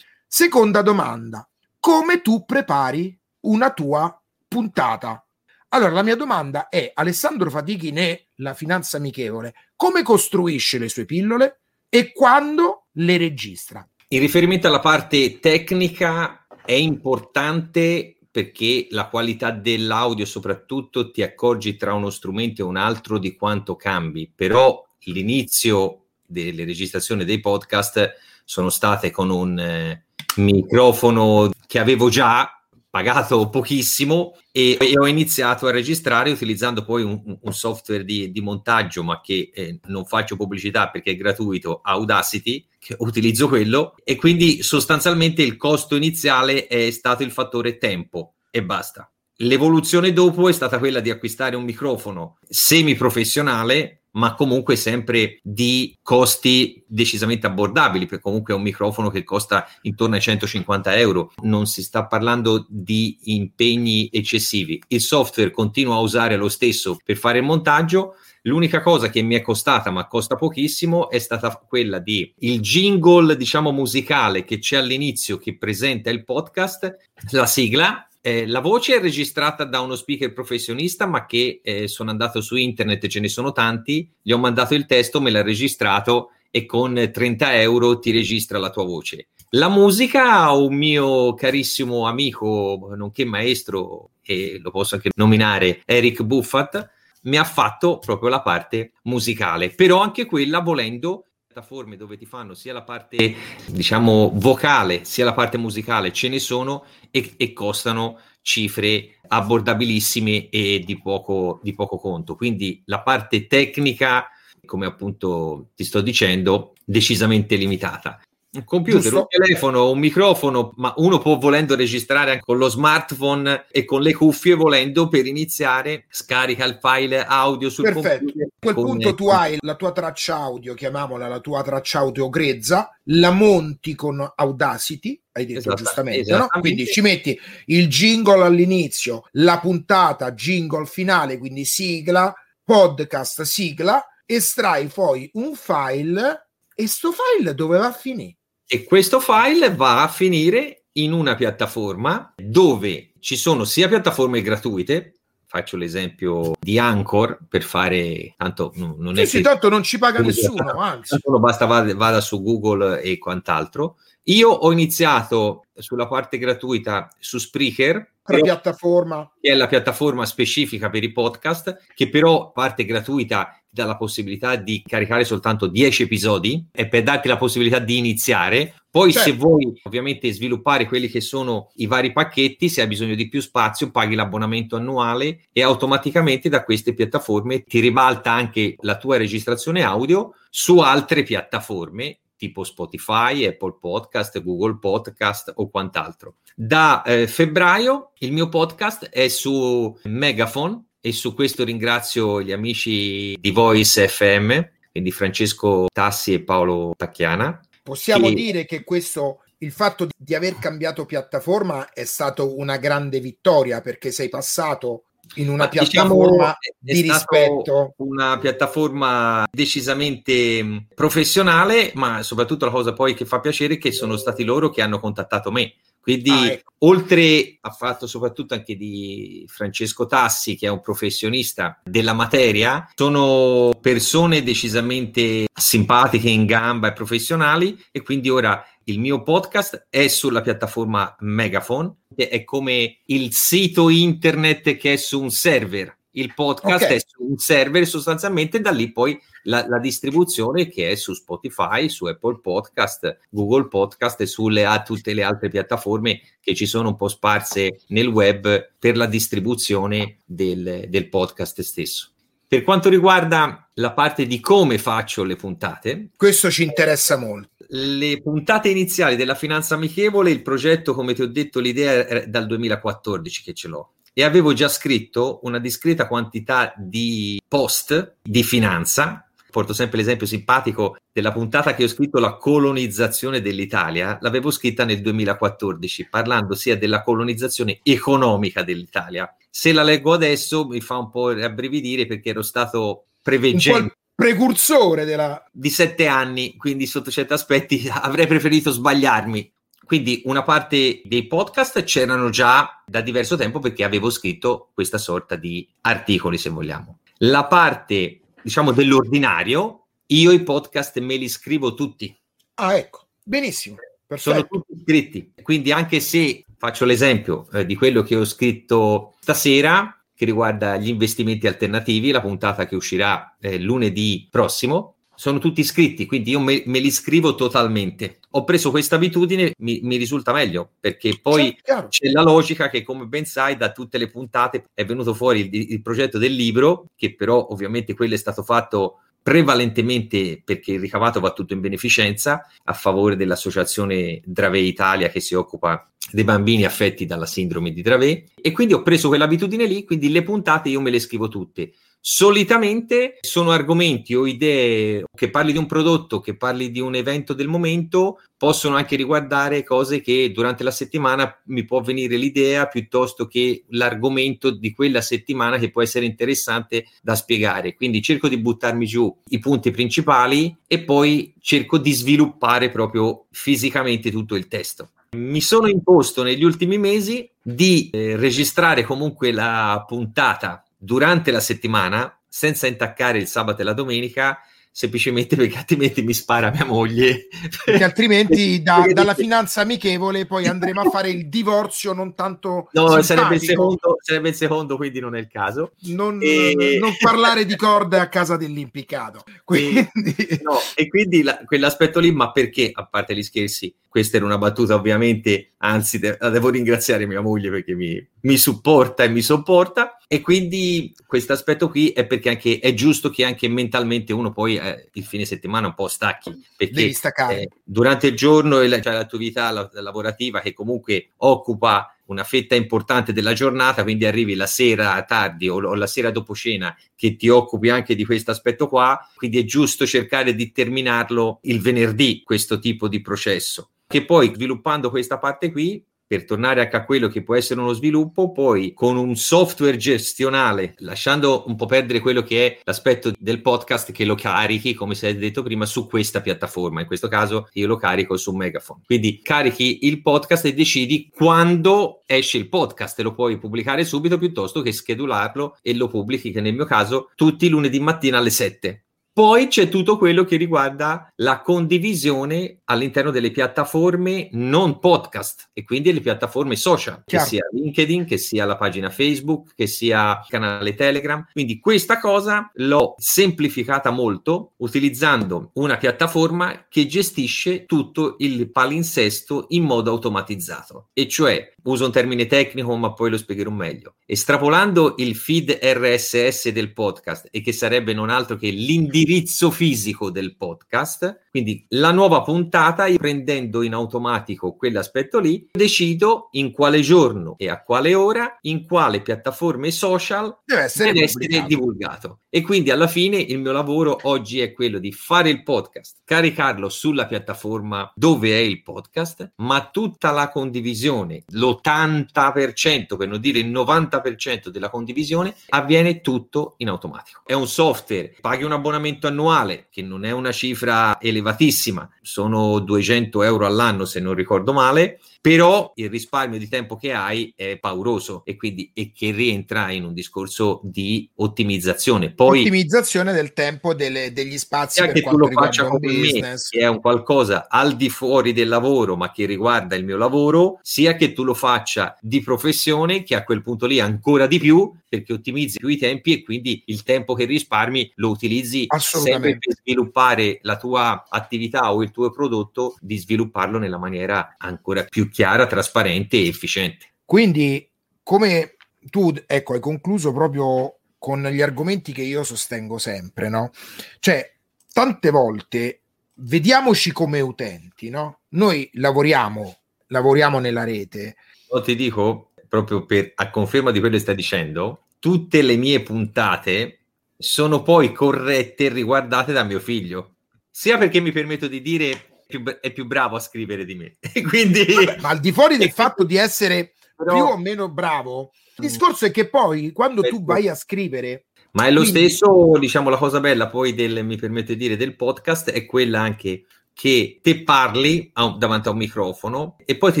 Seconda 0.26 0.82
domanda, 0.82 1.49
come 1.80 2.20
tu 2.20 2.44
prepari 2.44 3.18
una 3.46 3.72
tua 3.72 4.22
puntata? 4.46 5.26
Allora, 5.70 5.92
la 5.92 6.02
mia 6.02 6.16
domanda 6.16 6.68
è: 6.68 6.90
Alessandro 6.94 7.50
Fatichi 7.50 7.90
ne 7.90 8.28
La 8.36 8.54
finanza 8.54 8.98
amichevole, 8.98 9.54
come 9.74 10.02
costruisce 10.02 10.78
le 10.78 10.88
sue 10.88 11.04
pillole 11.04 11.62
e 11.88 12.12
quando 12.12 12.86
le 12.92 13.16
registra? 13.16 13.86
In 14.08 14.20
riferimento 14.20 14.66
alla 14.66 14.80
parte 14.80 15.40
tecnica, 15.40 16.46
è 16.64 16.72
importante 16.72 18.16
perché 18.30 18.86
la 18.90 19.08
qualità 19.08 19.50
dell'audio, 19.50 20.24
soprattutto, 20.24 21.10
ti 21.10 21.22
accorgi 21.22 21.76
tra 21.76 21.94
uno 21.94 22.10
strumento 22.10 22.62
e 22.62 22.64
un 22.64 22.76
altro 22.76 23.18
di 23.18 23.34
quanto 23.34 23.76
cambi. 23.76 24.30
Però 24.32 24.84
l'inizio 25.04 26.06
delle 26.26 26.64
registrazioni 26.64 27.24
dei 27.24 27.40
podcast 27.40 28.14
sono 28.44 28.68
state 28.68 29.10
con 29.10 29.30
un 29.30 29.58
eh, 29.58 30.06
microfono 30.36 31.50
che 31.66 31.78
avevo 31.78 32.08
già 32.08 32.60
pagato 32.90 33.48
pochissimo 33.48 34.36
e, 34.50 34.76
e, 34.80 34.98
ho 34.98 35.06
iniziato 35.06 35.68
a 35.68 35.70
registrare 35.70 36.32
utilizzando 36.32 36.84
poi 36.84 37.04
un, 37.04 37.38
un 37.40 37.52
software 37.52 38.04
di, 38.04 38.32
di, 38.32 38.40
montaggio 38.40 39.04
ma 39.04 39.20
che 39.20 39.50
eh, 39.54 39.78
non 39.86 40.04
faccio 40.04 40.34
pubblicità 40.34 40.90
perché 40.90 41.12
è 41.12 41.16
gratuito 41.16 41.80
Audacity 41.82 42.66
che 42.78 42.96
utilizzo 42.98 43.46
quello. 43.46 43.94
E 44.02 44.16
quindi 44.16 44.62
sostanzialmente 44.62 45.42
il 45.42 45.56
costo 45.56 45.94
iniziale 45.94 46.66
è 46.66 46.90
stato 46.90 47.22
il 47.22 47.30
fattore 47.30 47.78
tempo 47.78 48.34
e 48.50 48.64
basta. 48.64 49.10
L'evoluzione 49.42 50.12
dopo 50.12 50.48
è 50.48 50.52
stata 50.52 50.78
quella 50.78 51.00
di 51.00 51.10
acquistare 51.10 51.56
un 51.56 51.64
microfono 51.64 52.38
semi 52.48 52.94
professionale 52.94 53.99
ma 54.12 54.34
comunque 54.34 54.76
sempre 54.76 55.38
di 55.42 55.96
costi 56.02 56.82
decisamente 56.86 57.46
abbordabili, 57.46 58.06
perché 58.06 58.22
comunque 58.22 58.54
è 58.54 58.56
un 58.56 58.62
microfono 58.62 59.10
che 59.10 59.24
costa 59.24 59.66
intorno 59.82 60.14
ai 60.14 60.20
150 60.20 60.96
euro. 60.96 61.32
Non 61.42 61.66
si 61.66 61.82
sta 61.82 62.06
parlando 62.06 62.66
di 62.68 63.18
impegni 63.24 64.08
eccessivi. 64.12 64.82
Il 64.88 65.00
software 65.00 65.50
continua 65.50 65.96
a 65.96 66.00
usare 66.00 66.36
lo 66.36 66.48
stesso 66.48 66.96
per 67.04 67.16
fare 67.16 67.38
il 67.38 67.44
montaggio. 67.44 68.14
L'unica 68.42 68.80
cosa 68.80 69.10
che 69.10 69.20
mi 69.20 69.34
è 69.34 69.42
costata, 69.42 69.90
ma 69.90 70.06
costa 70.06 70.34
pochissimo, 70.34 71.10
è 71.10 71.18
stata 71.18 71.54
quella 71.68 71.98
di 71.98 72.32
il 72.38 72.60
jingle, 72.60 73.36
diciamo, 73.36 73.70
musicale 73.70 74.44
che 74.44 74.58
c'è 74.58 74.76
all'inizio 74.76 75.36
che 75.36 75.58
presenta 75.58 76.08
il 76.08 76.24
podcast, 76.24 76.96
la 77.32 77.44
sigla, 77.44 78.08
eh, 78.20 78.46
la 78.46 78.60
voce 78.60 78.96
è 78.96 79.00
registrata 79.00 79.64
da 79.64 79.80
uno 79.80 79.94
speaker 79.94 80.32
professionista, 80.32 81.06
ma 81.06 81.26
che 81.26 81.60
eh, 81.62 81.88
sono 81.88 82.10
andato 82.10 82.40
su 82.40 82.56
internet, 82.56 83.06
ce 83.06 83.20
ne 83.20 83.28
sono 83.28 83.52
tanti, 83.52 84.10
gli 84.20 84.32
ho 84.32 84.38
mandato 84.38 84.74
il 84.74 84.86
testo, 84.86 85.20
me 85.20 85.30
l'ha 85.30 85.42
registrato 85.42 86.32
e 86.50 86.66
con 86.66 87.10
30 87.12 87.60
euro 87.60 87.98
ti 87.98 88.10
registra 88.10 88.58
la 88.58 88.70
tua 88.70 88.84
voce. 88.84 89.28
La 89.50 89.68
musica, 89.68 90.50
un 90.52 90.74
mio 90.74 91.34
carissimo 91.34 92.06
amico, 92.06 92.92
nonché 92.94 93.24
maestro, 93.24 94.10
e 94.22 94.58
lo 94.62 94.70
posso 94.70 94.96
anche 94.96 95.10
nominare, 95.16 95.82
Eric 95.84 96.22
Buffat, 96.22 96.88
mi 97.22 97.36
ha 97.36 97.44
fatto 97.44 97.98
proprio 97.98 98.28
la 98.28 98.42
parte 98.42 98.92
musicale, 99.04 99.70
però 99.70 100.00
anche 100.00 100.24
quella 100.24 100.60
volendo 100.60 101.24
piattaforme 101.52 101.96
dove 101.96 102.16
ti 102.16 102.26
fanno 102.26 102.54
sia 102.54 102.72
la 102.72 102.82
parte 102.82 103.34
diciamo 103.66 104.30
vocale 104.34 105.04
sia 105.04 105.24
la 105.24 105.34
parte 105.34 105.58
musicale 105.58 106.12
ce 106.12 106.28
ne 106.28 106.38
sono 106.38 106.84
e, 107.10 107.34
e 107.36 107.52
costano 107.52 108.20
cifre 108.40 109.18
abbordabilissime 109.26 110.48
e 110.48 110.80
di 110.86 110.96
poco, 111.00 111.58
di 111.60 111.74
poco 111.74 111.98
conto. 111.98 112.36
Quindi 112.36 112.80
la 112.86 113.02
parte 113.02 113.48
tecnica 113.48 114.28
come 114.64 114.86
appunto 114.86 115.70
ti 115.74 115.82
sto 115.82 116.00
dicendo 116.00 116.74
decisamente 116.84 117.56
limitata 117.56 118.20
un 118.52 118.64
computer, 118.64 119.00
Giusto. 119.00 119.18
un 119.18 119.26
telefono, 119.28 119.90
un 119.90 119.98
microfono, 120.00 120.72
ma 120.76 120.92
uno 120.96 121.18
può 121.18 121.38
volendo 121.38 121.76
registrare 121.76 122.32
anche 122.32 122.42
con 122.44 122.58
lo 122.58 122.68
smartphone 122.68 123.66
e 123.70 123.84
con 123.84 124.02
le 124.02 124.12
cuffie 124.12 124.54
volendo 124.54 125.06
per 125.06 125.26
iniziare, 125.26 126.06
scarica 126.08 126.64
il 126.64 126.78
file 126.80 127.24
audio 127.24 127.70
sul 127.70 127.84
Perfetto. 127.84 128.24
computer. 128.24 128.46
A 128.46 128.50
quel 128.58 128.74
punto 128.74 129.14
tu 129.14 129.28
hai 129.28 129.56
la 129.60 129.76
tua 129.76 129.92
traccia 129.92 130.36
audio, 130.36 130.74
chiamiamola 130.74 131.28
la 131.28 131.38
tua 131.38 131.62
traccia 131.62 132.00
audio 132.00 132.28
grezza, 132.28 132.90
la 133.04 133.30
monti 133.30 133.94
con 133.94 134.32
Audacity, 134.34 135.20
hai 135.32 135.46
detto 135.46 135.60
esatto, 135.60 135.76
giustamente, 135.76 136.36
no? 136.36 136.48
quindi 136.60 136.86
ci 136.86 137.00
metti 137.02 137.38
il 137.66 137.86
jingle 137.86 138.42
all'inizio, 138.42 139.28
la 139.32 139.60
puntata 139.60 140.32
jingle 140.32 140.86
finale, 140.86 141.38
quindi 141.38 141.64
sigla, 141.64 142.34
podcast 142.64 143.42
sigla, 143.42 144.04
estrai 144.26 144.88
poi 144.88 145.30
un 145.34 145.54
file 145.54 146.48
e 146.74 146.88
sto 146.88 147.12
file 147.12 147.54
dove 147.54 147.78
va 147.78 147.86
a 147.86 147.92
finire? 147.92 148.38
E 148.72 148.84
questo 148.84 149.18
file 149.18 149.74
va 149.74 150.00
a 150.04 150.06
finire 150.06 150.84
in 150.92 151.12
una 151.12 151.34
piattaforma 151.34 152.34
dove 152.36 153.14
ci 153.18 153.34
sono 153.34 153.64
sia 153.64 153.88
piattaforme 153.88 154.42
gratuite, 154.42 155.16
faccio 155.44 155.76
l'esempio 155.76 156.52
di 156.56 156.78
Anchor 156.78 157.40
per 157.48 157.64
fare 157.64 158.34
tanto 158.36 158.72
non 158.76 159.16
sì, 159.16 159.22
è 159.22 159.24
sì, 159.24 159.36
che... 159.38 159.42
tanto 159.42 159.68
non 159.68 159.82
ci 159.82 159.98
paga 159.98 160.20
nessuno 160.20 160.70
anzi. 160.78 161.18
basta 161.40 161.66
vada, 161.66 161.92
vada, 161.96 162.20
su 162.20 162.40
Google 162.40 163.00
e 163.00 163.18
quant'altro. 163.18 163.96
Io 164.24 164.48
ho 164.48 164.70
iniziato 164.70 165.64
sulla 165.74 166.06
parte 166.06 166.38
gratuita 166.38 167.08
su 167.18 167.38
Spreaker 167.38 168.12
la 168.22 168.40
piattaforma. 168.40 169.32
che 169.40 169.50
è 169.50 169.54
la 169.54 169.66
piattaforma 169.66 170.24
specifica 170.24 170.90
per 170.90 171.02
i 171.02 171.10
podcast 171.10 171.86
che 171.92 172.08
però 172.08 172.52
parte 172.52 172.84
gratuita 172.84 173.59
dà 173.70 173.84
la 173.84 173.96
possibilità 173.96 174.56
di 174.56 174.82
caricare 174.86 175.24
soltanto 175.24 175.68
10 175.68 176.02
episodi 176.02 176.66
e 176.72 176.88
per 176.88 177.02
darti 177.02 177.28
la 177.28 177.36
possibilità 177.36 177.78
di 177.78 177.96
iniziare. 177.98 178.74
Poi, 178.90 179.12
certo. 179.12 179.30
se 179.30 179.36
vuoi 179.36 179.80
ovviamente 179.84 180.32
sviluppare 180.32 180.86
quelli 180.86 181.08
che 181.08 181.20
sono 181.20 181.70
i 181.76 181.86
vari 181.86 182.12
pacchetti, 182.12 182.68
se 182.68 182.80
hai 182.80 182.88
bisogno 182.88 183.14
di 183.14 183.28
più 183.28 183.40
spazio, 183.40 183.90
paghi 183.92 184.16
l'abbonamento 184.16 184.74
annuale 184.74 185.42
e 185.52 185.62
automaticamente 185.62 186.48
da 186.48 186.64
queste 186.64 186.92
piattaforme 186.92 187.62
ti 187.62 187.78
ribalta 187.78 188.32
anche 188.32 188.74
la 188.80 188.96
tua 188.96 189.16
registrazione 189.16 189.82
audio 189.82 190.34
su 190.50 190.78
altre 190.78 191.22
piattaforme 191.22 192.18
tipo 192.40 192.64
Spotify, 192.64 193.44
Apple 193.44 193.76
Podcast, 193.78 194.42
Google 194.42 194.78
Podcast 194.78 195.52
o 195.56 195.68
quant'altro. 195.68 196.36
Da 196.56 197.02
eh, 197.02 197.28
febbraio 197.28 198.12
il 198.20 198.32
mio 198.32 198.48
podcast 198.48 199.10
è 199.10 199.28
su 199.28 199.94
Megaphone 200.04 200.86
e 201.00 201.12
su 201.12 201.34
questo 201.34 201.64
ringrazio 201.64 202.42
gli 202.42 202.52
amici 202.52 203.36
di 203.40 203.50
Voice 203.50 204.06
FM, 204.06 204.60
quindi 204.92 205.10
Francesco 205.10 205.86
Tassi 205.92 206.34
e 206.34 206.42
Paolo 206.42 206.92
Tacchiana. 206.96 207.60
Possiamo 207.82 208.28
che... 208.28 208.34
dire 208.34 208.64
che 208.66 208.84
questo 208.84 209.42
il 209.58 209.72
fatto 209.72 210.08
di 210.16 210.34
aver 210.34 210.58
cambiato 210.58 211.04
piattaforma 211.04 211.92
è 211.92 212.04
stato 212.04 212.58
una 212.58 212.76
grande 212.76 213.20
vittoria 213.20 213.80
perché 213.80 214.10
sei 214.10 214.28
passato 214.28 215.04
in 215.34 215.48
una 215.48 215.64
Ma 215.64 215.68
diciamo 215.68 216.16
piattaforma 216.16 216.56
diciamo, 216.58 216.78
di 216.78 217.00
rispetto. 217.00 217.94
Una 217.98 218.38
piattaforma 218.38 219.46
decisamente 219.50 220.86
professionale, 220.94 221.92
ma 221.94 222.22
soprattutto 222.22 222.64
la 222.64 222.70
cosa 222.70 222.92
poi 222.92 223.14
che 223.14 223.24
fa 223.24 223.40
piacere 223.40 223.74
è 223.74 223.78
che 223.78 223.92
sono 223.92 224.16
stati 224.16 224.44
loro 224.44 224.70
che 224.70 224.82
hanno 224.82 224.98
contattato 224.98 225.50
me. 225.50 225.74
Quindi, 226.00 226.30
ah, 226.30 226.46
ecco. 226.52 226.72
oltre 226.78 227.58
a 227.60 227.70
fatto 227.70 228.06
soprattutto 228.06 228.54
anche 228.54 228.76
di 228.76 229.44
Francesco 229.46 230.06
Tassi, 230.06 230.56
che 230.56 230.66
è 230.66 230.70
un 230.70 230.80
professionista 230.80 231.80
della 231.84 232.14
materia, 232.14 232.90
sono 232.94 233.70
persone 233.80 234.42
decisamente 234.42 235.46
simpatiche, 235.52 236.30
in 236.30 236.46
gamba 236.46 236.88
e 236.88 236.92
professionali. 236.92 237.78
E 237.90 238.02
quindi 238.02 238.30
ora 238.30 238.64
il 238.84 238.98
mio 238.98 239.22
podcast 239.22 239.86
è 239.90 240.08
sulla 240.08 240.40
piattaforma 240.40 241.14
Megaphone, 241.20 241.94
che 242.16 242.28
è 242.28 242.44
come 242.44 242.98
il 243.06 243.32
sito 243.32 243.88
internet 243.88 244.76
che 244.76 244.94
è 244.94 244.96
su 244.96 245.20
un 245.20 245.30
server. 245.30 245.98
Il 246.12 246.34
podcast 246.34 246.84
okay. 246.84 246.96
è 246.96 247.00
su 247.06 247.22
un 247.22 247.38
server 247.38 247.86
sostanzialmente 247.86 248.60
da 248.60 248.72
lì 248.72 248.90
poi 248.90 249.20
la, 249.44 249.66
la, 249.68 249.78
distribuzione 249.78 250.68
che 250.68 250.90
è 250.90 250.94
su 250.96 251.14
Spotify, 251.14 251.88
su 251.88 252.06
Apple 252.06 252.40
Podcast, 252.40 253.18
Google 253.30 253.68
Podcast 253.68 254.20
e 254.20 254.26
sulle 254.26 254.64
a 254.64 254.82
tutte 254.82 255.14
le 255.14 255.22
altre 255.22 255.48
piattaforme 255.48 256.20
che 256.40 256.54
ci 256.54 256.66
sono 256.66 256.88
un 256.88 256.96
po' 256.96 257.08
sparse 257.08 257.82
nel 257.88 258.08
web 258.08 258.72
per 258.78 258.96
la 258.96 259.06
distribuzione 259.06 260.16
del, 260.24 260.86
del 260.88 261.08
podcast 261.08 261.60
stesso. 261.60 262.10
Per 262.48 262.64
quanto 262.64 262.88
riguarda 262.88 263.70
la 263.74 263.92
parte 263.92 264.26
di 264.26 264.40
come 264.40 264.78
faccio 264.78 265.22
le 265.22 265.36
puntate, 265.36 266.08
questo 266.16 266.50
ci 266.50 266.64
interessa 266.64 267.16
molto. 267.16 267.50
Le 267.68 268.20
puntate 268.20 268.68
iniziali 268.68 269.14
della 269.14 269.36
finanza 269.36 269.76
amichevole, 269.76 270.32
il 270.32 270.42
progetto, 270.42 270.92
come 270.92 271.14
ti 271.14 271.22
ho 271.22 271.28
detto, 271.28 271.60
l'idea 271.60 272.04
è 272.04 272.26
dal 272.26 272.46
2014 272.46 273.42
che 273.44 273.54
ce 273.54 273.68
l'ho 273.68 273.92
e 274.12 274.24
avevo 274.24 274.52
già 274.52 274.68
scritto 274.68 275.40
una 275.42 275.58
discreta 275.58 276.06
quantità 276.06 276.72
di 276.76 277.40
post 277.46 278.16
di 278.22 278.42
finanza. 278.42 279.24
Porto 279.50 279.72
sempre 279.72 279.98
l'esempio 279.98 280.26
simpatico 280.26 280.96
della 281.12 281.32
puntata 281.32 281.74
che 281.74 281.84
ho 281.84 281.88
scritto 281.88 282.20
La 282.20 282.36
colonizzazione 282.36 283.40
dell'Italia, 283.40 284.16
l'avevo 284.20 284.50
scritta 284.50 284.84
nel 284.84 285.00
2014, 285.00 286.08
parlando 286.08 286.54
sia 286.54 286.78
della 286.78 287.02
colonizzazione 287.02 287.80
economica 287.82 288.62
dell'Italia 288.62 289.34
se 289.50 289.72
la 289.72 289.82
leggo 289.82 290.12
adesso 290.12 290.66
mi 290.66 290.80
fa 290.80 290.96
un 290.96 291.10
po' 291.10 291.32
rabbrividire 291.32 292.06
perché 292.06 292.30
ero 292.30 292.42
stato 292.42 293.06
preveggente. 293.20 293.96
Precursore 294.14 295.04
della... 295.04 295.42
di 295.50 295.70
sette 295.70 296.06
anni, 296.06 296.56
quindi 296.56 296.86
sotto 296.86 297.10
certi 297.10 297.32
aspetti 297.32 297.88
avrei 297.90 298.26
preferito 298.26 298.70
sbagliarmi. 298.70 299.52
Quindi 299.90 300.22
una 300.26 300.44
parte 300.44 301.02
dei 301.04 301.26
podcast 301.26 301.82
c'erano 301.82 302.30
già 302.30 302.80
da 302.86 303.00
diverso 303.00 303.34
tempo 303.34 303.58
perché 303.58 303.82
avevo 303.82 304.08
scritto 304.08 304.70
questa 304.72 304.98
sorta 304.98 305.34
di 305.34 305.68
articoli, 305.80 306.38
se 306.38 306.48
vogliamo. 306.48 307.00
La 307.22 307.46
parte, 307.46 308.20
diciamo, 308.40 308.70
dell'ordinario, 308.70 309.86
io 310.06 310.30
i 310.30 310.44
podcast 310.44 310.96
me 311.00 311.16
li 311.16 311.28
scrivo 311.28 311.74
tutti. 311.74 312.16
Ah, 312.54 312.76
ecco, 312.76 313.08
benissimo. 313.24 313.78
Perfetto. 314.06 314.30
Sono 314.30 314.46
tutti 314.46 314.80
scritti, 314.80 315.32
quindi 315.42 315.72
anche 315.72 315.98
se 315.98 316.44
Faccio 316.56 316.84
l'esempio 316.84 317.48
eh, 317.54 317.66
di 317.66 317.74
quello 317.74 318.02
che 318.02 318.14
ho 318.14 318.24
scritto 318.24 319.14
stasera, 319.18 319.98
che 320.14 320.24
riguarda 320.26 320.76
gli 320.76 320.88
investimenti 320.88 321.48
alternativi, 321.48 322.12
la 322.12 322.20
puntata 322.20 322.66
che 322.66 322.76
uscirà 322.76 323.34
eh, 323.40 323.58
lunedì 323.58 324.28
prossimo. 324.30 324.98
Sono 325.20 325.38
tutti 325.38 325.62
scritti, 325.64 326.06
quindi 326.06 326.30
io 326.30 326.40
me, 326.40 326.62
me 326.64 326.78
li 326.78 326.90
scrivo 326.90 327.34
totalmente. 327.34 328.20
Ho 328.30 328.44
preso 328.44 328.70
questa 328.70 328.94
abitudine, 328.94 329.52
mi, 329.58 329.80
mi 329.82 329.96
risulta 329.96 330.32
meglio, 330.32 330.70
perché 330.80 331.18
poi 331.20 331.54
c'è, 331.62 331.88
c'è 331.88 332.08
la 332.08 332.22
logica 332.22 332.70
che, 332.70 332.82
come 332.82 333.04
ben 333.04 333.26
sai, 333.26 333.58
da 333.58 333.70
tutte 333.70 333.98
le 333.98 334.08
puntate 334.08 334.70
è 334.72 334.86
venuto 334.86 335.12
fuori 335.12 335.40
il, 335.52 335.72
il 335.72 335.82
progetto 335.82 336.16
del 336.16 336.32
libro, 336.32 336.86
che 336.96 337.14
però 337.14 337.48
ovviamente 337.50 337.92
quello 337.92 338.14
è 338.14 338.16
stato 338.16 338.42
fatto 338.42 339.00
prevalentemente 339.22 340.40
perché 340.42 340.72
il 340.72 340.80
ricavato 340.80 341.20
va 341.20 341.34
tutto 341.34 341.52
in 341.52 341.60
beneficenza 341.60 342.46
a 342.64 342.72
favore 342.72 343.14
dell'associazione 343.14 344.22
Drave 344.24 344.60
Italia 344.60 345.10
che 345.10 345.20
si 345.20 345.34
occupa 345.34 345.86
dei 346.10 346.24
bambini 346.24 346.64
affetti 346.64 347.04
dalla 347.04 347.26
sindrome 347.26 347.72
di 347.72 347.82
Dravet 347.82 348.30
e 348.40 348.52
quindi 348.52 348.72
ho 348.72 348.80
preso 348.82 349.08
quell'abitudine 349.08 349.66
lì, 349.66 349.84
quindi 349.84 350.10
le 350.10 350.22
puntate 350.22 350.70
io 350.70 350.80
me 350.80 350.88
le 350.88 350.98
scrivo 350.98 351.28
tutte. 351.28 351.72
Solitamente 352.02 353.18
sono 353.20 353.50
argomenti 353.50 354.14
o 354.14 354.26
idee 354.26 355.04
che 355.14 355.28
parli 355.28 355.52
di 355.52 355.58
un 355.58 355.66
prodotto, 355.66 356.20
che 356.20 356.34
parli 356.34 356.70
di 356.70 356.80
un 356.80 356.94
evento 356.94 357.34
del 357.34 357.46
momento, 357.46 358.22
possono 358.38 358.76
anche 358.76 358.96
riguardare 358.96 359.62
cose 359.62 360.00
che 360.00 360.32
durante 360.32 360.64
la 360.64 360.70
settimana 360.70 361.38
mi 361.46 361.64
può 361.66 361.82
venire 361.82 362.16
l'idea 362.16 362.66
piuttosto 362.68 363.26
che 363.26 363.64
l'argomento 363.68 364.48
di 364.48 364.72
quella 364.72 365.02
settimana 365.02 365.58
che 365.58 365.70
può 365.70 365.82
essere 365.82 366.06
interessante 366.06 366.86
da 367.02 367.14
spiegare. 367.14 367.74
Quindi 367.74 368.00
cerco 368.00 368.28
di 368.28 368.38
buttarmi 368.38 368.86
giù 368.86 369.14
i 369.28 369.38
punti 369.38 369.70
principali 369.70 370.56
e 370.66 370.80
poi 370.80 371.34
cerco 371.38 371.76
di 371.76 371.92
sviluppare 371.92 372.70
proprio 372.70 373.26
fisicamente 373.30 374.10
tutto 374.10 374.36
il 374.36 374.48
testo. 374.48 374.92
Mi 375.16 375.42
sono 375.42 375.68
imposto 375.68 376.22
negli 376.22 376.44
ultimi 376.44 376.78
mesi 376.78 377.28
di 377.42 377.90
eh, 377.92 378.16
registrare 378.16 378.84
comunque 378.84 379.32
la 379.32 379.84
puntata 379.86 380.64
durante 380.82 381.30
la 381.30 381.40
settimana 381.40 382.18
senza 382.26 382.66
intaccare 382.66 383.18
il 383.18 383.26
sabato 383.26 383.60
e 383.60 383.64
la 383.64 383.74
domenica 383.74 384.40
semplicemente 384.72 385.34
perché 385.36 385.58
altrimenti 385.58 386.02
mi 386.02 386.14
spara 386.14 386.50
mia 386.50 386.64
moglie. 386.64 387.26
Perché 387.64 387.84
altrimenti 387.84 388.62
da, 388.64 388.86
dalla 388.92 389.14
finanza 389.14 389.62
amichevole 389.62 390.26
poi 390.26 390.46
andremo 390.46 390.80
a 390.80 390.88
fare 390.90 391.10
il 391.10 391.28
divorzio 391.28 391.92
non 391.92 392.14
tanto 392.14 392.68
No, 392.72 393.02
sarebbe 393.02 393.34
il, 393.34 393.42
secondo, 393.42 393.96
sarebbe 394.00 394.28
il 394.30 394.34
secondo, 394.34 394.76
quindi 394.76 395.00
non 395.00 395.16
è 395.16 395.18
il 395.18 395.28
caso. 395.28 395.72
Non, 395.88 396.20
e... 396.22 396.78
non 396.80 396.94
parlare 396.98 397.44
di 397.44 397.56
corde 397.56 397.98
a 397.98 398.08
casa 398.08 398.36
dell'impiccato. 398.36 399.24
Quindi... 399.44 399.88
E, 400.16 400.40
no, 400.42 400.58
e 400.76 400.88
quindi 400.88 401.22
la, 401.22 401.40
quell'aspetto 401.44 401.98
lì, 401.98 402.12
ma 402.12 402.30
perché, 402.30 402.70
a 402.72 402.86
parte 402.86 403.16
gli 403.16 403.22
scherzi, 403.22 403.74
questa 403.90 404.18
era 404.18 404.24
una 404.24 404.38
battuta 404.38 404.76
ovviamente, 404.76 405.54
anzi 405.58 405.98
de- 405.98 406.16
devo 406.30 406.48
ringraziare 406.48 407.06
mia 407.06 407.20
moglie 407.20 407.50
perché 407.50 407.74
mi, 407.74 408.00
mi 408.20 408.36
supporta 408.36 409.02
e 409.02 409.08
mi 409.08 409.20
sopporta. 409.20 409.98
E 410.06 410.20
quindi 410.20 410.94
questo 411.08 411.32
aspetto 411.32 411.68
qui 411.68 411.90
è 411.90 412.06
perché 412.06 412.28
anche 412.28 412.60
è 412.60 412.72
giusto 412.72 413.10
che 413.10 413.24
anche 413.24 413.48
mentalmente 413.48 414.12
uno 414.12 414.32
poi 414.32 414.58
eh, 414.58 414.90
il 414.92 415.04
fine 415.04 415.24
settimana 415.24 415.68
un 415.68 415.74
po' 415.74 415.88
stacchi 415.88 416.32
perché 416.56 416.92
eh, 417.30 417.48
durante 417.62 418.08
il 418.08 418.16
giorno 418.16 418.58
c'è 418.58 418.80
cioè, 418.80 418.92
l'attività 418.92 419.50
la, 419.50 419.68
lavorativa 419.72 420.40
che 420.40 420.52
comunque 420.52 421.10
occupa 421.18 421.94
una 422.06 422.24
fetta 422.24 422.56
importante 422.56 423.12
della 423.12 423.34
giornata, 423.34 423.84
quindi 423.84 424.04
arrivi 424.04 424.34
la 424.34 424.46
sera 424.46 425.00
tardi 425.04 425.48
o, 425.48 425.56
o 425.56 425.74
la 425.74 425.86
sera 425.86 426.10
dopo 426.10 426.34
cena 426.34 426.76
che 426.96 427.14
ti 427.14 427.28
occupi 427.28 427.68
anche 427.68 427.94
di 427.94 428.04
questo 428.04 428.32
aspetto 428.32 428.68
qua, 428.68 428.98
quindi 429.14 429.38
è 429.38 429.44
giusto 429.44 429.86
cercare 429.86 430.34
di 430.34 430.50
terminarlo 430.50 431.38
il 431.42 431.60
venerdì 431.60 432.22
questo 432.24 432.58
tipo 432.58 432.88
di 432.88 433.00
processo 433.00 433.70
che 433.90 434.04
poi 434.04 434.30
sviluppando 434.32 434.88
questa 434.88 435.18
parte 435.18 435.50
qui 435.50 435.84
per 436.06 436.24
tornare 436.24 436.68
a 436.68 436.84
quello 436.84 437.08
che 437.08 437.24
può 437.24 437.34
essere 437.34 437.58
uno 437.60 437.72
sviluppo, 437.72 438.30
poi 438.30 438.72
con 438.72 438.96
un 438.96 439.16
software 439.16 439.76
gestionale, 439.76 440.74
lasciando 440.78 441.42
un 441.48 441.56
po' 441.56 441.66
perdere 441.66 441.98
quello 441.98 442.22
che 442.22 442.46
è 442.46 442.58
l'aspetto 442.62 443.10
del 443.18 443.40
podcast 443.40 443.90
che 443.90 444.04
lo 444.04 444.14
carichi, 444.14 444.74
come 444.74 444.94
si 444.94 445.06
è 445.06 445.16
detto 445.16 445.42
prima, 445.42 445.66
su 445.66 445.88
questa 445.88 446.20
piattaforma. 446.20 446.80
In 446.80 446.86
questo 446.86 447.08
caso 447.08 447.48
io 447.54 447.66
lo 447.66 447.76
carico 447.76 448.16
su 448.16 448.32
Megaphone. 448.32 448.82
Quindi 448.86 449.20
carichi 449.22 449.86
il 449.86 450.02
podcast 450.02 450.44
e 450.44 450.54
decidi 450.54 451.10
quando 451.12 452.02
esce 452.06 452.38
il 452.38 452.48
podcast 452.48 452.96
e 453.00 453.02
lo 453.02 453.12
puoi 453.12 453.38
pubblicare 453.38 453.84
subito 453.84 454.18
piuttosto 454.18 454.62
che 454.62 454.70
schedularlo 454.70 455.58
e 455.62 455.74
lo 455.74 455.88
pubblichi, 455.88 456.30
che 456.30 456.40
nel 456.40 456.54
mio 456.54 456.64
caso 456.64 457.10
tutti 457.16 457.46
i 457.46 457.48
lunedì 457.48 457.80
mattina 457.80 458.18
alle 458.18 458.30
7 458.30 458.84
poi 459.12 459.48
c'è 459.48 459.68
tutto 459.68 459.98
quello 459.98 460.24
che 460.24 460.36
riguarda 460.36 461.12
la 461.16 461.40
condivisione 461.40 462.60
all'interno 462.66 463.10
delle 463.10 463.32
piattaforme 463.32 464.28
non 464.32 464.78
podcast 464.78 465.50
e 465.52 465.64
quindi 465.64 465.92
le 465.92 466.00
piattaforme 466.00 466.54
social, 466.54 467.02
Chiaro. 467.04 467.24
che 467.24 467.30
sia 467.30 467.48
LinkedIn, 467.50 468.04
che 468.04 468.18
sia 468.18 468.44
la 468.44 468.56
pagina 468.56 468.88
Facebook, 468.88 469.52
che 469.56 469.66
sia 469.66 470.20
il 470.22 470.28
canale 470.28 470.74
Telegram. 470.74 471.26
Quindi 471.32 471.58
questa 471.58 471.98
cosa 471.98 472.50
l'ho 472.54 472.94
semplificata 472.98 473.90
molto 473.90 474.52
utilizzando 474.58 475.50
una 475.54 475.76
piattaforma 475.76 476.66
che 476.68 476.86
gestisce 476.86 477.66
tutto 477.66 478.14
il 478.18 478.50
palinsesto 478.52 479.46
in 479.48 479.64
modo 479.64 479.90
automatizzato. 479.90 480.90
E 480.92 481.08
cioè, 481.08 481.52
uso 481.64 481.84
un 481.84 481.92
termine 481.92 482.26
tecnico 482.26 482.76
ma 482.76 482.92
poi 482.92 483.10
lo 483.10 483.18
spiegherò 483.18 483.50
meglio, 483.50 483.96
estrapolando 484.06 484.94
il 484.98 485.16
feed 485.16 485.58
RSS 485.60 486.50
del 486.50 486.72
podcast 486.72 487.26
e 487.32 487.42
che 487.42 487.52
sarebbe 487.52 487.92
non 487.92 488.08
altro 488.08 488.36
che 488.36 488.50
l'indirizzo 488.50 488.98
l'indirizzo 489.00 489.50
fisico 489.50 490.10
del 490.10 490.36
podcast, 490.36 491.28
quindi 491.30 491.64
la 491.70 491.90
nuova 491.90 492.22
puntata, 492.22 492.86
io 492.86 492.98
prendendo 492.98 493.62
in 493.62 493.72
automatico 493.72 494.56
quell'aspetto 494.56 495.18
lì, 495.18 495.48
decido 495.50 496.28
in 496.32 496.52
quale 496.52 496.80
giorno 496.80 497.34
e 497.38 497.48
a 497.48 497.62
quale 497.62 497.94
ora, 497.94 498.38
in 498.42 498.66
quale 498.66 499.00
piattaforme 499.00 499.70
social 499.70 500.40
deve 500.44 500.62
essere, 500.62 500.92
deve 500.92 501.04
essere 501.04 501.44
divulgato. 501.46 502.20
E 502.28 502.42
quindi 502.42 502.70
alla 502.70 502.86
fine 502.86 503.16
il 503.16 503.38
mio 503.38 503.52
lavoro 503.52 503.98
oggi 504.02 504.40
è 504.40 504.52
quello 504.52 504.78
di 504.78 504.92
fare 504.92 505.30
il 505.30 505.42
podcast, 505.42 506.02
caricarlo 506.04 506.68
sulla 506.68 507.06
piattaforma 507.06 507.90
dove 507.94 508.30
è 508.30 508.40
il 508.40 508.62
podcast, 508.62 509.32
ma 509.36 509.68
tutta 509.70 510.10
la 510.10 510.30
condivisione, 510.30 511.24
l'80%, 511.28 512.96
per 512.96 513.08
non 513.08 513.20
dire 513.20 513.38
il 513.38 513.50
90% 513.50 514.48
della 514.48 514.70
condivisione, 514.70 515.34
avviene 515.48 516.00
tutto 516.00 516.54
in 516.58 516.68
automatico. 516.68 517.22
È 517.24 517.32
un 517.32 517.48
software, 517.48 518.14
paghi 518.20 518.44
un 518.44 518.52
abbonamento 518.52 518.89
annuale, 519.02 519.68
che 519.70 519.82
non 519.82 520.04
è 520.04 520.10
una 520.10 520.32
cifra 520.32 521.00
elevatissima, 521.00 521.88
sono 522.02 522.58
200 522.58 523.22
euro 523.22 523.46
all'anno 523.46 523.84
se 523.84 524.00
non 524.00 524.14
ricordo 524.14 524.52
male, 524.52 524.98
però 525.20 525.72
il 525.76 525.90
risparmio 525.90 526.38
di 526.38 526.48
tempo 526.48 526.76
che 526.76 526.92
hai 526.92 527.32
è 527.36 527.58
pauroso 527.58 528.22
e 528.24 528.36
quindi 528.36 528.70
e 528.72 528.90
che 528.94 529.10
rientra 529.10 529.70
in 529.70 529.84
un 529.84 529.92
discorso 529.92 530.60
di 530.62 531.08
ottimizzazione. 531.16 532.12
Poi, 532.12 532.40
ottimizzazione 532.40 533.12
del 533.12 533.34
tempo 533.34 533.74
delle, 533.74 534.12
degli 534.12 534.38
spazi 534.38 534.82
sia 534.82 534.90
che 534.90 535.02
tu 535.02 535.18
lo 535.18 535.28
faccia 535.30 535.66
come 535.66 535.86
business. 535.86 536.52
me, 536.52 536.58
che 536.58 536.64
è 536.64 536.68
un 536.68 536.80
qualcosa 536.80 537.48
al 537.48 537.76
di 537.76 537.90
fuori 537.90 538.32
del 538.32 538.48
lavoro 538.48 538.96
ma 538.96 539.12
che 539.12 539.26
riguarda 539.26 539.76
il 539.76 539.84
mio 539.84 539.98
lavoro, 539.98 540.58
sia 540.62 540.94
che 540.94 541.12
tu 541.12 541.22
lo 541.22 541.34
faccia 541.34 541.96
di 542.00 542.20
professione 542.22 543.02
che 543.02 543.14
a 543.14 543.22
quel 543.22 543.42
punto 543.42 543.66
lì 543.66 543.78
ancora 543.78 544.26
di 544.26 544.38
più 544.38 544.72
perché 544.90 545.12
ottimizzi 545.12 545.58
più 545.58 545.68
i 545.68 545.76
tempi 545.76 546.12
e 546.12 546.22
quindi 546.22 546.64
il 546.66 546.82
tempo 546.82 547.14
che 547.14 547.24
risparmi 547.24 547.92
lo 547.96 548.10
utilizzi 548.10 548.66
sempre 548.80 549.38
per 549.38 549.54
sviluppare 549.54 550.38
la 550.42 550.56
tua 550.56 551.06
attività 551.08 551.72
o 551.72 551.82
il 551.82 551.90
tuo 551.90 552.10
prodotto, 552.10 552.76
di 552.80 552.98
svilupparlo 552.98 553.58
nella 553.58 553.78
maniera 553.78 554.36
ancora 554.38 554.84
più 554.84 555.08
chiara, 555.08 555.46
trasparente 555.46 556.16
e 556.16 556.26
efficiente. 556.26 556.86
Quindi, 557.04 557.68
come 558.02 558.56
tu 558.90 559.12
ecco, 559.26 559.52
hai 559.52 559.60
concluso 559.60 560.12
proprio 560.12 560.78
con 560.98 561.22
gli 561.22 561.40
argomenti 561.40 561.92
che 561.92 562.02
io 562.02 562.22
sostengo 562.24 562.78
sempre, 562.78 563.28
no? 563.28 563.50
Cioè, 563.98 564.34
tante 564.72 565.10
volte 565.10 565.80
vediamoci 566.14 566.92
come 566.92 567.20
utenti, 567.20 567.88
no? 567.88 568.20
Noi 568.30 568.68
lavoriamo, 568.74 569.58
lavoriamo 569.86 570.38
nella 570.38 570.64
rete. 570.64 571.16
Io 571.52 571.60
ti 571.62 571.74
dico, 571.74 572.32
proprio 572.48 572.84
per, 572.84 573.12
a 573.14 573.30
conferma 573.30 573.70
di 573.70 573.80
quello 573.80 573.94
che 573.94 574.02
stai 574.02 574.14
dicendo, 574.14 574.86
tutte 574.98 575.42
le 575.42 575.56
mie 575.56 575.80
puntate 575.82 576.79
sono 577.20 577.62
poi 577.62 577.92
corrette 577.92 578.64
e 578.64 578.68
riguardate 578.70 579.32
da 579.32 579.44
mio 579.44 579.60
figlio. 579.60 580.14
Sia 580.50 580.78
perché 580.78 581.00
mi 581.00 581.12
permetto 581.12 581.48
di 581.48 581.60
dire 581.60 582.22
più, 582.26 582.42
è 582.42 582.72
più 582.72 582.86
bravo 582.86 583.16
a 583.16 583.20
scrivere 583.20 583.66
di 583.66 583.74
me. 583.74 583.96
Quindi... 584.26 584.64
Vabbè, 584.64 584.96
ma 585.00 585.10
al 585.10 585.20
di 585.20 585.30
fuori 585.30 585.58
del 585.58 585.70
fatto 585.72 586.02
di 586.02 586.16
essere 586.16 586.72
però... 586.96 587.12
più 587.12 587.24
o 587.24 587.36
meno 587.36 587.68
bravo, 587.68 588.32
il 588.56 588.68
discorso 588.68 589.04
è 589.04 589.10
che 589.10 589.28
poi 589.28 589.70
quando 589.72 590.00
tu 590.00 590.24
vai 590.24 590.48
a 590.48 590.54
scrivere... 590.54 591.26
Ma 591.52 591.66
è 591.66 591.70
lo 591.70 591.80
quindi... 591.80 592.08
stesso, 592.08 592.52
diciamo, 592.58 592.88
la 592.88 592.96
cosa 592.96 593.20
bella 593.20 593.48
poi 593.48 593.74
del, 593.74 594.04
mi 594.04 594.16
permette 594.16 594.54
di 594.54 594.58
dire, 594.58 594.76
del 594.76 594.96
podcast 594.96 595.50
è 595.50 595.66
quella 595.66 596.00
anche 596.00 596.44
che 596.72 597.18
te 597.20 597.42
parli 597.42 598.08
a, 598.14 598.34
davanti 598.38 598.68
a 598.68 598.70
un 598.70 598.78
microfono 598.78 599.56
e 599.66 599.76
poi 599.76 599.92
ti 599.92 600.00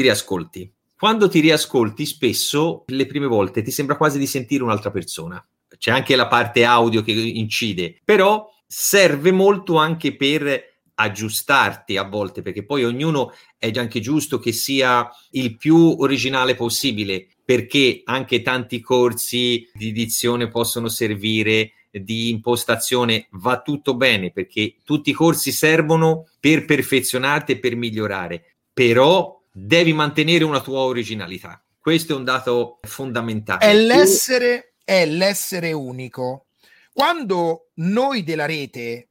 riascolti. 0.00 0.72
Quando 0.96 1.28
ti 1.28 1.40
riascolti, 1.40 2.06
spesso 2.06 2.84
le 2.86 3.06
prime 3.06 3.26
volte 3.26 3.62
ti 3.62 3.70
sembra 3.70 3.96
quasi 3.96 4.18
di 4.18 4.26
sentire 4.26 4.62
un'altra 4.62 4.90
persona. 4.90 5.44
C'è 5.80 5.90
anche 5.90 6.14
la 6.14 6.28
parte 6.28 6.62
audio 6.62 7.00
che 7.00 7.12
incide, 7.12 7.96
però 8.04 8.46
serve 8.66 9.32
molto 9.32 9.76
anche 9.76 10.14
per 10.14 10.62
aggiustarti 10.94 11.96
a 11.96 12.02
volte, 12.02 12.42
perché 12.42 12.66
poi 12.66 12.84
ognuno 12.84 13.32
è 13.56 13.70
anche 13.74 14.00
giusto 14.00 14.38
che 14.38 14.52
sia 14.52 15.08
il 15.30 15.56
più 15.56 15.96
originale 15.98 16.54
possibile, 16.54 17.28
perché 17.42 18.02
anche 18.04 18.42
tanti 18.42 18.82
corsi 18.82 19.66
di 19.72 19.90
dizione 19.92 20.48
possono 20.48 20.88
servire 20.88 21.72
di 21.90 22.28
impostazione 22.28 23.28
va 23.32 23.62
tutto 23.62 23.96
bene 23.96 24.30
perché 24.30 24.76
tutti 24.84 25.10
i 25.10 25.14
corsi 25.14 25.50
servono 25.50 26.28
per 26.38 26.66
perfezionarti 26.66 27.52
e 27.52 27.58
per 27.58 27.74
migliorare, 27.74 28.56
però 28.72 29.40
devi 29.50 29.94
mantenere 29.94 30.44
una 30.44 30.60
tua 30.60 30.80
originalità. 30.80 31.64
Questo 31.80 32.12
è 32.12 32.16
un 32.16 32.24
dato 32.24 32.78
fondamentale. 32.82 33.64
È 33.64 33.74
l'essere, 33.74 34.69
è 34.90 35.06
l'essere 35.06 35.70
unico. 35.70 36.46
Quando 36.92 37.68
noi 37.74 38.24
della 38.24 38.44
rete 38.44 39.10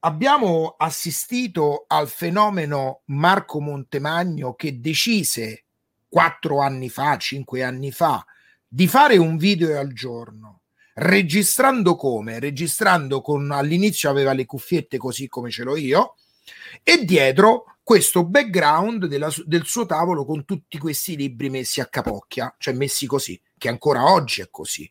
abbiamo 0.00 0.74
assistito 0.76 1.84
al 1.86 2.08
fenomeno 2.08 3.02
Marco 3.04 3.60
Montemagno 3.60 4.54
che 4.54 4.80
decise 4.80 5.62
quattro 6.08 6.58
anni 6.58 6.88
fa, 6.88 7.18
cinque 7.18 7.62
anni 7.62 7.92
fa, 7.92 8.26
di 8.66 8.88
fare 8.88 9.16
un 9.16 9.36
video 9.36 9.78
al 9.78 9.92
giorno, 9.92 10.62
registrando 10.94 11.94
come? 11.94 12.40
Registrando 12.40 13.20
con 13.20 13.48
all'inizio 13.52 14.10
aveva 14.10 14.32
le 14.32 14.44
cuffiette 14.44 14.98
così 14.98 15.28
come 15.28 15.52
ce 15.52 15.62
l'ho 15.62 15.76
io 15.76 16.16
e 16.82 17.04
dietro 17.04 17.76
questo 17.84 18.24
background 18.24 19.06
della, 19.06 19.32
del 19.44 19.66
suo 19.66 19.86
tavolo 19.86 20.24
con 20.24 20.44
tutti 20.44 20.78
questi 20.78 21.14
libri 21.14 21.48
messi 21.48 21.80
a 21.80 21.86
capocchia, 21.86 22.52
cioè 22.58 22.74
messi 22.74 23.06
così, 23.06 23.40
che 23.56 23.68
ancora 23.68 24.10
oggi 24.10 24.40
è 24.40 24.48
così. 24.50 24.90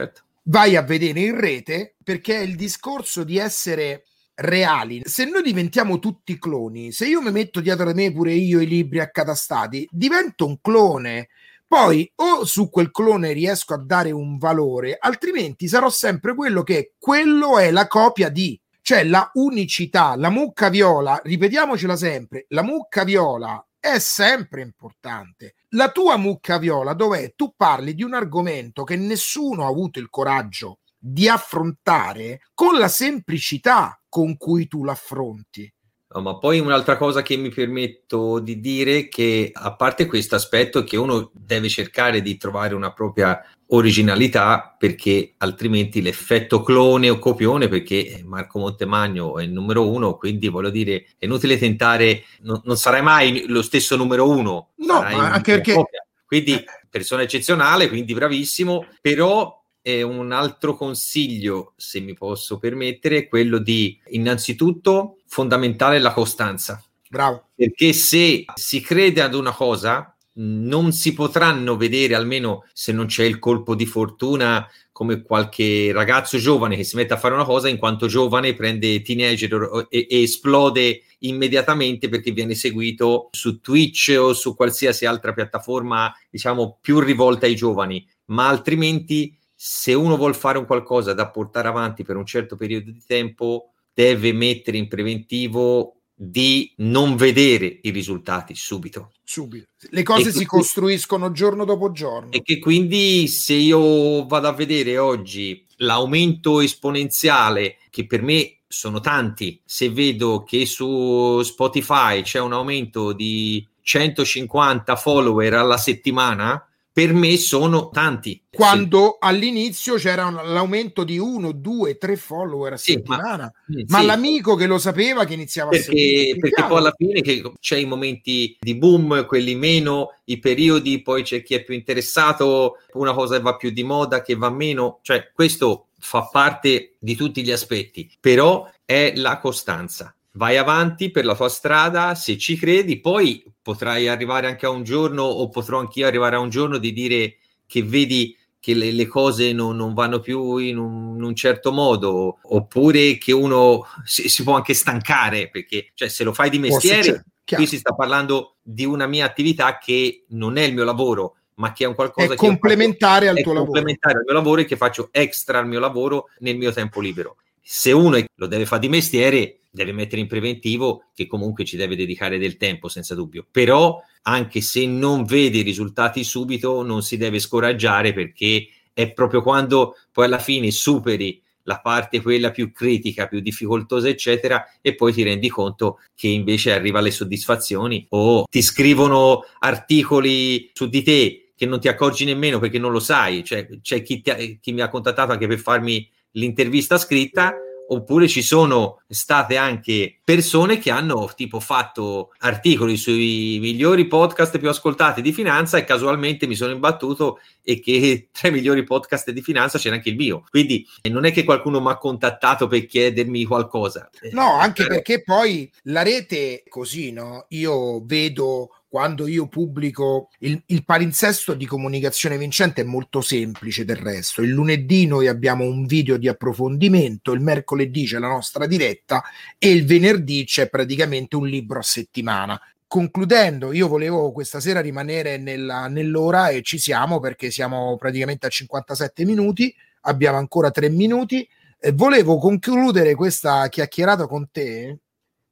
Certo. 0.00 0.22
Vai 0.44 0.76
a 0.76 0.82
vedere 0.82 1.20
in 1.20 1.38
rete 1.38 1.96
perché 2.02 2.34
il 2.36 2.56
discorso 2.56 3.22
di 3.22 3.36
essere 3.36 4.04
reali. 4.36 5.02
Se 5.04 5.24
noi 5.26 5.42
diventiamo 5.42 5.98
tutti 5.98 6.38
cloni, 6.38 6.92
se 6.92 7.06
io 7.06 7.20
mi 7.20 7.30
metto 7.30 7.60
dietro 7.60 7.92
di 7.92 8.02
me 8.02 8.12
pure 8.12 8.32
io 8.32 8.60
i 8.60 8.66
libri 8.66 9.00
accatastati, 9.00 9.86
divento 9.90 10.46
un 10.46 10.58
clone. 10.60 11.28
Poi 11.66 12.10
o 12.16 12.44
su 12.44 12.68
quel 12.68 12.90
clone 12.90 13.32
riesco 13.32 13.74
a 13.74 13.78
dare 13.78 14.10
un 14.10 14.38
valore, 14.38 14.96
altrimenti 14.98 15.68
sarò 15.68 15.88
sempre 15.88 16.34
quello 16.34 16.64
che 16.64 16.94
quello 16.98 17.58
è 17.58 17.70
la 17.70 17.86
copia 17.86 18.28
di, 18.28 18.58
cioè 18.82 19.04
la 19.04 19.30
unicità, 19.34 20.16
la 20.16 20.30
mucca 20.30 20.68
viola, 20.68 21.20
ripetiamocela 21.22 21.94
sempre, 21.94 22.46
la 22.48 22.62
mucca 22.62 23.04
viola 23.04 23.64
è 23.78 24.00
sempre 24.00 24.62
importante. 24.62 25.54
La 25.74 25.90
tua 25.92 26.16
mucca 26.16 26.58
viola 26.58 26.94
dov'è? 26.94 27.34
Tu 27.36 27.54
parli 27.56 27.94
di 27.94 28.02
un 28.02 28.14
argomento 28.14 28.82
che 28.82 28.96
nessuno 28.96 29.64
ha 29.64 29.68
avuto 29.68 30.00
il 30.00 30.10
coraggio 30.10 30.80
di 30.98 31.28
affrontare 31.28 32.40
con 32.54 32.76
la 32.76 32.88
semplicità 32.88 34.00
con 34.08 34.36
cui 34.36 34.66
tu 34.66 34.82
l'affronti. 34.82 35.72
No, 36.12 36.22
ma 36.22 36.38
poi 36.38 36.58
un'altra 36.58 36.96
cosa 36.96 37.22
che 37.22 37.36
mi 37.36 37.50
permetto 37.50 38.40
di 38.40 38.58
dire 38.58 39.08
che 39.08 39.52
a 39.54 39.76
parte 39.76 40.06
questo 40.06 40.34
aspetto 40.34 40.82
che 40.82 40.96
uno 40.96 41.30
deve 41.32 41.68
cercare 41.68 42.20
di 42.20 42.36
trovare 42.36 42.74
una 42.74 42.92
propria 42.92 43.40
originalità 43.68 44.74
perché 44.76 45.34
altrimenti 45.36 46.02
l'effetto 46.02 46.62
clone 46.62 47.08
o 47.10 47.20
copione 47.20 47.68
perché 47.68 48.22
Marco 48.24 48.58
Montemagno 48.58 49.38
è 49.38 49.44
il 49.44 49.52
numero 49.52 49.88
uno 49.88 50.16
quindi 50.16 50.48
voglio 50.48 50.70
dire 50.70 51.06
è 51.16 51.26
inutile 51.26 51.56
tentare 51.56 52.24
non, 52.40 52.60
non 52.64 52.76
sarai 52.76 53.02
mai 53.02 53.44
lo 53.46 53.62
stesso 53.62 53.94
numero 53.94 54.28
uno 54.28 54.70
no 54.74 55.00
anche 55.00 55.52
perché 55.52 55.74
copia. 55.74 56.04
quindi 56.26 56.64
persona 56.90 57.22
eccezionale 57.22 57.88
quindi 57.88 58.12
bravissimo 58.12 58.84
però 59.00 59.60
e 59.82 60.02
un 60.02 60.30
altro 60.30 60.76
consiglio, 60.76 61.72
se 61.76 62.00
mi 62.00 62.12
posso 62.12 62.58
permettere, 62.58 63.16
è 63.16 63.28
quello 63.28 63.56
di 63.58 63.98
innanzitutto 64.08 65.19
fondamentale 65.30 66.00
la 66.00 66.12
costanza. 66.12 66.82
Bravo. 67.08 67.50
Perché 67.54 67.92
se 67.92 68.44
si 68.54 68.80
crede 68.80 69.22
ad 69.22 69.34
una 69.34 69.52
cosa, 69.52 70.12
non 70.34 70.90
si 70.90 71.14
potranno 71.14 71.76
vedere, 71.76 72.16
almeno 72.16 72.64
se 72.72 72.90
non 72.90 73.06
c'è 73.06 73.24
il 73.24 73.38
colpo 73.38 73.76
di 73.76 73.86
fortuna, 73.86 74.68
come 74.90 75.22
qualche 75.22 75.92
ragazzo 75.92 76.36
giovane 76.36 76.76
che 76.76 76.82
si 76.82 76.96
mette 76.96 77.14
a 77.14 77.16
fare 77.16 77.34
una 77.34 77.44
cosa, 77.44 77.68
in 77.68 77.78
quanto 77.78 78.08
giovane 78.08 78.54
prende 78.54 79.02
teenager 79.02 79.86
e, 79.88 80.06
e 80.10 80.22
esplode 80.22 81.02
immediatamente 81.20 82.08
perché 82.08 82.32
viene 82.32 82.54
seguito 82.54 83.28
su 83.30 83.60
Twitch 83.60 84.16
o 84.18 84.32
su 84.32 84.56
qualsiasi 84.56 85.06
altra 85.06 85.32
piattaforma, 85.32 86.12
diciamo, 86.28 86.78
più 86.80 86.98
rivolta 86.98 87.46
ai 87.46 87.54
giovani. 87.54 88.04
Ma 88.26 88.48
altrimenti 88.48 89.36
se 89.54 89.94
uno 89.94 90.16
vuole 90.16 90.34
fare 90.34 90.58
un 90.58 90.66
qualcosa 90.66 91.14
da 91.14 91.30
portare 91.30 91.68
avanti 91.68 92.02
per 92.02 92.16
un 92.16 92.26
certo 92.26 92.56
periodo 92.56 92.90
di 92.90 93.02
tempo, 93.06 93.69
deve 93.92 94.32
mettere 94.32 94.76
in 94.76 94.88
preventivo 94.88 96.00
di 96.22 96.72
non 96.78 97.16
vedere 97.16 97.78
i 97.80 97.90
risultati 97.90 98.54
subito. 98.54 99.12
Subito. 99.24 99.68
Le 99.78 100.02
cose 100.02 100.20
e 100.20 100.24
si 100.24 100.30
quindi, 100.30 100.46
costruiscono 100.46 101.32
giorno 101.32 101.64
dopo 101.64 101.92
giorno. 101.92 102.30
E 102.32 102.42
che 102.42 102.58
quindi 102.58 103.26
se 103.26 103.54
io 103.54 104.26
vado 104.26 104.48
a 104.48 104.52
vedere 104.52 104.98
oggi 104.98 105.64
l'aumento 105.76 106.60
esponenziale, 106.60 107.78
che 107.88 108.06
per 108.06 108.22
me 108.22 108.58
sono 108.68 109.00
tanti, 109.00 109.62
se 109.64 109.88
vedo 109.90 110.42
che 110.42 110.66
su 110.66 111.40
Spotify 111.42 112.20
c'è 112.20 112.38
un 112.38 112.52
aumento 112.52 113.12
di 113.12 113.66
150 113.80 114.96
follower 114.96 115.54
alla 115.54 115.78
settimana, 115.78 116.69
per 116.92 117.12
me 117.12 117.36
sono 117.36 117.88
tanti. 117.90 118.42
Quando 118.50 119.12
sì. 119.12 119.16
all'inizio 119.20 119.94
c'era 119.94 120.26
un, 120.26 120.34
l'aumento 120.52 121.04
di 121.04 121.18
uno, 121.18 121.52
due, 121.52 121.98
tre 121.98 122.16
follower 122.16 122.74
a 122.74 122.76
sì, 122.76 122.92
settimana, 122.92 123.52
ma, 123.66 123.82
ma 123.86 124.00
sì. 124.00 124.06
l'amico 124.06 124.54
che 124.56 124.66
lo 124.66 124.78
sapeva 124.78 125.24
che 125.24 125.34
iniziava 125.34 125.70
perché, 125.70 125.84
a 125.84 125.86
seguire. 125.86 126.38
Perché 126.38 126.64
poi 126.64 126.78
alla 126.78 126.94
fine 126.96 127.20
c'è 127.58 127.76
i 127.76 127.86
momenti 127.86 128.56
di 128.58 128.74
boom, 128.74 129.24
quelli 129.26 129.54
meno, 129.54 130.16
i 130.24 130.38
periodi, 130.38 131.00
poi 131.02 131.22
c'è 131.22 131.42
chi 131.42 131.54
è 131.54 131.62
più 131.62 131.74
interessato, 131.74 132.78
una 132.94 133.14
cosa 133.14 133.36
che 133.36 133.42
va 133.42 133.56
più 133.56 133.70
di 133.70 133.84
moda, 133.84 134.22
che 134.22 134.34
va 134.34 134.50
meno, 134.50 134.98
cioè 135.02 135.30
questo 135.32 135.86
fa 135.98 136.28
parte 136.30 136.94
di 136.98 137.14
tutti 137.14 137.42
gli 137.42 137.52
aspetti, 137.52 138.10
però 138.18 138.68
è 138.84 139.12
la 139.16 139.38
costanza 139.38 140.14
vai 140.32 140.56
avanti 140.56 141.10
per 141.10 141.24
la 141.24 141.34
tua 141.34 141.48
strada, 141.48 142.14
se 142.14 142.38
ci 142.38 142.56
credi, 142.56 143.00
poi 143.00 143.44
potrai 143.60 144.08
arrivare 144.08 144.46
anche 144.46 144.66
a 144.66 144.70
un 144.70 144.84
giorno, 144.84 145.22
o 145.22 145.48
potrò 145.48 145.78
anch'io 145.78 146.06
arrivare 146.06 146.36
a 146.36 146.40
un 146.40 146.50
giorno 146.50 146.78
di 146.78 146.92
dire 146.92 147.36
che 147.66 147.82
vedi 147.82 148.36
che 148.60 148.74
le, 148.74 148.92
le 148.92 149.06
cose 149.06 149.52
non, 149.52 149.74
non, 149.76 149.94
vanno 149.94 150.20
più 150.20 150.58
in 150.58 150.76
un, 150.76 151.16
in 151.16 151.22
un, 151.22 151.34
certo 151.34 151.72
modo, 151.72 152.38
oppure 152.42 153.16
che 153.16 153.32
uno 153.32 153.86
si, 154.04 154.28
si, 154.28 154.42
può 154.42 154.54
anche 154.54 154.74
stancare, 154.74 155.48
perché 155.48 155.90
cioè, 155.94 156.08
se 156.08 156.24
lo 156.24 156.34
fai 156.34 156.50
di 156.50 156.58
mestiere, 156.58 157.24
qui 157.42 157.66
si 157.66 157.78
sta 157.78 157.94
parlando 157.94 158.56
di 158.62 158.84
una 158.84 159.06
mia 159.06 159.24
attività 159.24 159.78
che 159.78 160.24
non 160.28 160.58
è 160.58 160.62
il 160.62 160.74
mio 160.74 160.84
lavoro, 160.84 161.36
ma 161.54 161.72
che 161.72 161.84
è 161.84 161.86
un 161.86 161.94
qualcosa 161.94 162.34
è 162.34 162.36
complementare 162.36 163.26
faccio, 163.26 163.38
al 163.38 163.44
tuo 163.44 163.54
complementare 163.54 164.14
lavoro. 164.14 164.18
al 164.18 164.24
mio 164.24 164.34
lavoro 164.34 164.60
e 164.60 164.64
che 164.66 164.76
faccio 164.76 165.08
extra 165.10 165.58
al 165.58 165.66
mio 165.66 165.80
lavoro 165.80 166.28
nel 166.40 166.56
mio 166.56 166.72
tempo 166.72 167.00
libero. 167.00 167.36
Se 167.60 167.92
uno 167.92 168.18
lo 168.34 168.46
deve 168.46 168.66
fare 168.66 168.80
di 168.80 168.88
mestiere, 168.88 169.60
deve 169.70 169.92
mettere 169.92 170.20
in 170.20 170.26
preventivo 170.26 171.04
che 171.14 171.26
comunque 171.26 171.64
ci 171.64 171.76
deve 171.76 171.96
dedicare 171.96 172.38
del 172.38 172.56
tempo 172.56 172.88
senza 172.88 173.14
dubbio, 173.14 173.46
però 173.50 174.02
anche 174.22 174.60
se 174.60 174.86
non 174.86 175.24
vede 175.24 175.58
i 175.58 175.62
risultati 175.62 176.24
subito 176.24 176.82
non 176.82 177.02
si 177.02 177.16
deve 177.16 177.38
scoraggiare 177.38 178.12
perché 178.12 178.68
è 178.92 179.12
proprio 179.12 179.42
quando 179.42 179.96
poi 180.12 180.26
alla 180.26 180.38
fine 180.38 180.70
superi 180.70 181.40
la 181.64 181.80
parte 181.80 182.20
quella 182.20 182.50
più 182.50 182.72
critica, 182.72 183.28
più 183.28 183.40
difficoltosa, 183.40 184.08
eccetera, 184.08 184.66
e 184.80 184.94
poi 184.94 185.12
ti 185.12 185.22
rendi 185.22 185.48
conto 185.48 186.00
che 186.14 186.26
invece 186.26 186.72
arriva 186.72 186.98
alle 186.98 187.10
soddisfazioni 187.10 188.06
o 188.10 188.44
ti 188.50 188.62
scrivono 188.62 189.44
articoli 189.60 190.70
su 190.72 190.88
di 190.88 191.02
te 191.02 191.52
che 191.54 191.66
non 191.66 191.78
ti 191.78 191.88
accorgi 191.88 192.24
nemmeno 192.24 192.58
perché 192.58 192.78
non 192.78 192.90
lo 192.90 193.00
sai, 193.00 193.44
cioè 193.44 193.68
c'è 193.82 194.02
chi, 194.02 194.22
ti, 194.22 194.58
chi 194.60 194.72
mi 194.72 194.80
ha 194.80 194.88
contattato 194.88 195.32
anche 195.32 195.46
per 195.46 195.58
farmi 195.58 196.08
l'intervista 196.32 196.98
scritta 196.98 197.54
oppure 197.92 198.28
ci 198.28 198.42
sono 198.42 199.02
state 199.08 199.56
anche 199.56 200.20
persone 200.22 200.78
che 200.78 200.90
hanno 200.90 201.30
tipo 201.34 201.58
fatto 201.58 202.30
articoli 202.38 202.96
sui 202.96 203.58
migliori 203.60 204.06
podcast 204.06 204.58
più 204.58 204.68
ascoltati 204.68 205.22
di 205.22 205.32
finanza 205.32 205.76
e 205.76 205.84
casualmente 205.84 206.46
mi 206.46 206.54
sono 206.54 206.72
imbattuto 206.72 207.40
e 207.62 207.80
che 207.80 208.28
tra 208.32 208.48
i 208.48 208.52
migliori 208.52 208.84
podcast 208.84 209.30
di 209.30 209.42
finanza 209.42 209.78
c'era 209.78 209.96
anche 209.96 210.08
il 210.08 210.16
mio. 210.16 210.44
Quindi 210.50 210.86
non 211.10 211.24
è 211.24 211.32
che 211.32 211.44
qualcuno 211.44 211.80
mi 211.80 211.90
ha 211.90 211.98
contattato 211.98 212.68
per 212.68 212.86
chiedermi 212.86 213.44
qualcosa. 213.44 214.08
No, 214.32 214.54
anche 214.54 214.86
perché 214.86 215.22
poi 215.22 215.70
la 215.84 216.02
rete 216.02 216.62
così, 216.68 217.10
no? 217.10 217.46
Io 217.48 218.04
vedo 218.04 218.79
quando 218.90 219.28
io 219.28 219.46
pubblico 219.46 220.30
il, 220.40 220.60
il, 220.66 220.84
palinsesto 220.84 221.54
di 221.54 221.64
comunicazione 221.64 222.36
vincente 222.36 222.80
è 222.80 222.84
molto 222.84 223.20
semplice 223.20 223.84
del 223.84 223.94
resto. 223.94 224.42
Il 224.42 224.50
lunedì 224.50 225.06
noi 225.06 225.28
abbiamo 225.28 225.64
un 225.64 225.86
video 225.86 226.16
di 226.16 226.26
approfondimento, 226.26 227.30
il 227.30 227.40
mercoledì 227.40 228.04
c'è 228.04 228.18
la 228.18 228.26
nostra 228.26 228.66
diretta 228.66 229.22
e 229.58 229.70
il 229.70 229.86
venerdì 229.86 230.44
c'è 230.44 230.68
praticamente 230.68 231.36
un 231.36 231.46
libro 231.46 231.78
a 231.78 231.82
settimana. 231.82 232.60
Concludendo, 232.88 233.72
io 233.72 233.86
volevo 233.86 234.32
questa 234.32 234.58
sera 234.58 234.80
rimanere 234.80 235.36
nella, 235.36 235.86
nell'ora 235.86 236.48
e 236.48 236.62
ci 236.62 236.80
siamo 236.80 237.20
perché 237.20 237.52
siamo 237.52 237.96
praticamente 237.96 238.48
a 238.48 238.50
57 238.50 239.24
minuti, 239.24 239.72
abbiamo 240.00 240.38
ancora 240.38 240.72
3 240.72 240.88
minuti. 240.88 241.48
E 241.78 241.92
volevo 241.92 242.38
concludere 242.38 243.14
questa 243.14 243.68
chiacchierata 243.68 244.26
con 244.26 244.50
te 244.50 244.98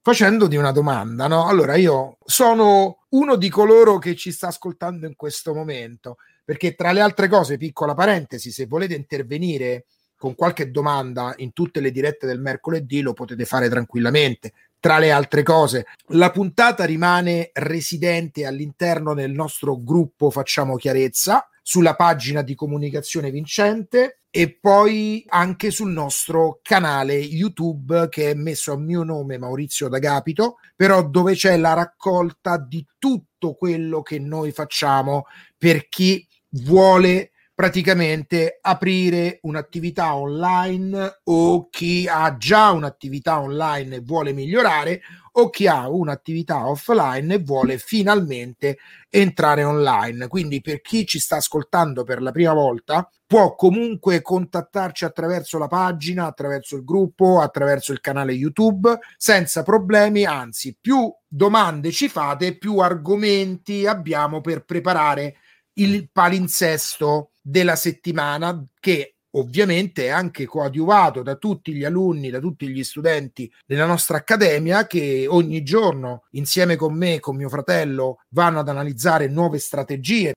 facendoti 0.08 0.56
una 0.56 0.72
domanda, 0.72 1.26
no? 1.26 1.46
Allora, 1.48 1.76
io 1.76 2.16
sono 2.24 3.00
uno 3.10 3.36
di 3.36 3.50
coloro 3.50 3.98
che 3.98 4.16
ci 4.16 4.32
sta 4.32 4.46
ascoltando 4.46 5.06
in 5.06 5.14
questo 5.14 5.52
momento, 5.52 6.16
perché 6.46 6.74
tra 6.74 6.92
le 6.92 7.02
altre 7.02 7.28
cose, 7.28 7.58
piccola 7.58 7.92
parentesi, 7.92 8.50
se 8.50 8.64
volete 8.64 8.94
intervenire 8.94 9.84
con 10.16 10.34
qualche 10.34 10.70
domanda 10.70 11.34
in 11.36 11.52
tutte 11.52 11.80
le 11.80 11.90
dirette 11.90 12.26
del 12.26 12.40
mercoledì, 12.40 13.02
lo 13.02 13.12
potete 13.12 13.44
fare 13.44 13.68
tranquillamente. 13.68 14.54
Tra 14.80 14.98
le 14.98 15.10
altre 15.10 15.42
cose, 15.42 15.84
la 16.08 16.30
puntata 16.30 16.86
rimane 16.86 17.50
residente 17.52 18.46
all'interno 18.46 19.12
del 19.12 19.32
nostro 19.32 19.76
gruppo 19.82 20.30
Facciamo 20.30 20.76
Chiarezza 20.76 21.46
sulla 21.60 21.96
pagina 21.96 22.40
di 22.40 22.54
comunicazione 22.54 23.30
vincente 23.30 24.17
e 24.30 24.58
poi 24.60 25.24
anche 25.28 25.70
sul 25.70 25.90
nostro 25.90 26.60
canale 26.62 27.14
YouTube 27.14 28.08
che 28.08 28.30
è 28.30 28.34
messo 28.34 28.72
a 28.72 28.78
mio 28.78 29.02
nome 29.02 29.38
Maurizio 29.38 29.88
D'Agapito, 29.88 30.56
però 30.76 31.08
dove 31.08 31.34
c'è 31.34 31.56
la 31.56 31.72
raccolta 31.72 32.58
di 32.58 32.86
tutto 32.98 33.54
quello 33.54 34.02
che 34.02 34.18
noi 34.18 34.52
facciamo 34.52 35.24
per 35.56 35.88
chi 35.88 36.26
vuole 36.50 37.32
praticamente 37.58 38.58
aprire 38.60 39.40
un'attività 39.42 40.14
online 40.14 41.20
o 41.24 41.68
chi 41.70 42.06
ha 42.08 42.36
già 42.36 42.70
un'attività 42.70 43.40
online 43.40 43.96
e 43.96 44.00
vuole 44.00 44.32
migliorare 44.32 45.00
o 45.40 45.50
chi 45.50 45.68
ha 45.68 45.88
un'attività 45.88 46.68
offline 46.68 47.34
e 47.34 47.38
vuole 47.38 47.78
finalmente 47.78 48.78
entrare 49.08 49.62
online. 49.62 50.26
Quindi 50.26 50.60
per 50.60 50.80
chi 50.80 51.06
ci 51.06 51.20
sta 51.20 51.36
ascoltando 51.36 52.02
per 52.02 52.20
la 52.20 52.32
prima 52.32 52.52
volta 52.52 53.08
può 53.24 53.54
comunque 53.54 54.20
contattarci 54.20 55.04
attraverso 55.04 55.58
la 55.58 55.68
pagina, 55.68 56.26
attraverso 56.26 56.76
il 56.76 56.84
gruppo, 56.84 57.40
attraverso 57.40 57.92
il 57.92 58.00
canale 58.00 58.32
YouTube 58.32 58.98
senza 59.16 59.62
problemi, 59.62 60.24
anzi 60.24 60.76
più 60.80 61.12
domande 61.26 61.92
ci 61.92 62.08
fate, 62.08 62.56
più 62.56 62.78
argomenti 62.78 63.86
abbiamo 63.86 64.40
per 64.40 64.64
preparare 64.64 65.36
il 65.74 66.10
palinsesto 66.10 67.30
della 67.40 67.76
settimana 67.76 68.64
che 68.80 69.17
ovviamente 69.32 70.06
è 70.06 70.08
anche 70.08 70.46
coadiuvato 70.46 71.22
da 71.22 71.36
tutti 71.36 71.72
gli 71.72 71.84
alunni, 71.84 72.30
da 72.30 72.38
tutti 72.38 72.68
gli 72.68 72.82
studenti 72.82 73.50
della 73.66 73.86
nostra 73.86 74.18
accademia 74.18 74.86
che 74.86 75.26
ogni 75.28 75.62
giorno 75.62 76.24
insieme 76.30 76.76
con 76.76 76.94
me 76.94 77.14
e 77.14 77.20
con 77.20 77.36
mio 77.36 77.48
fratello 77.48 78.20
vanno 78.30 78.60
ad 78.60 78.68
analizzare 78.68 79.28
nuove 79.28 79.58
strategie. 79.58 80.32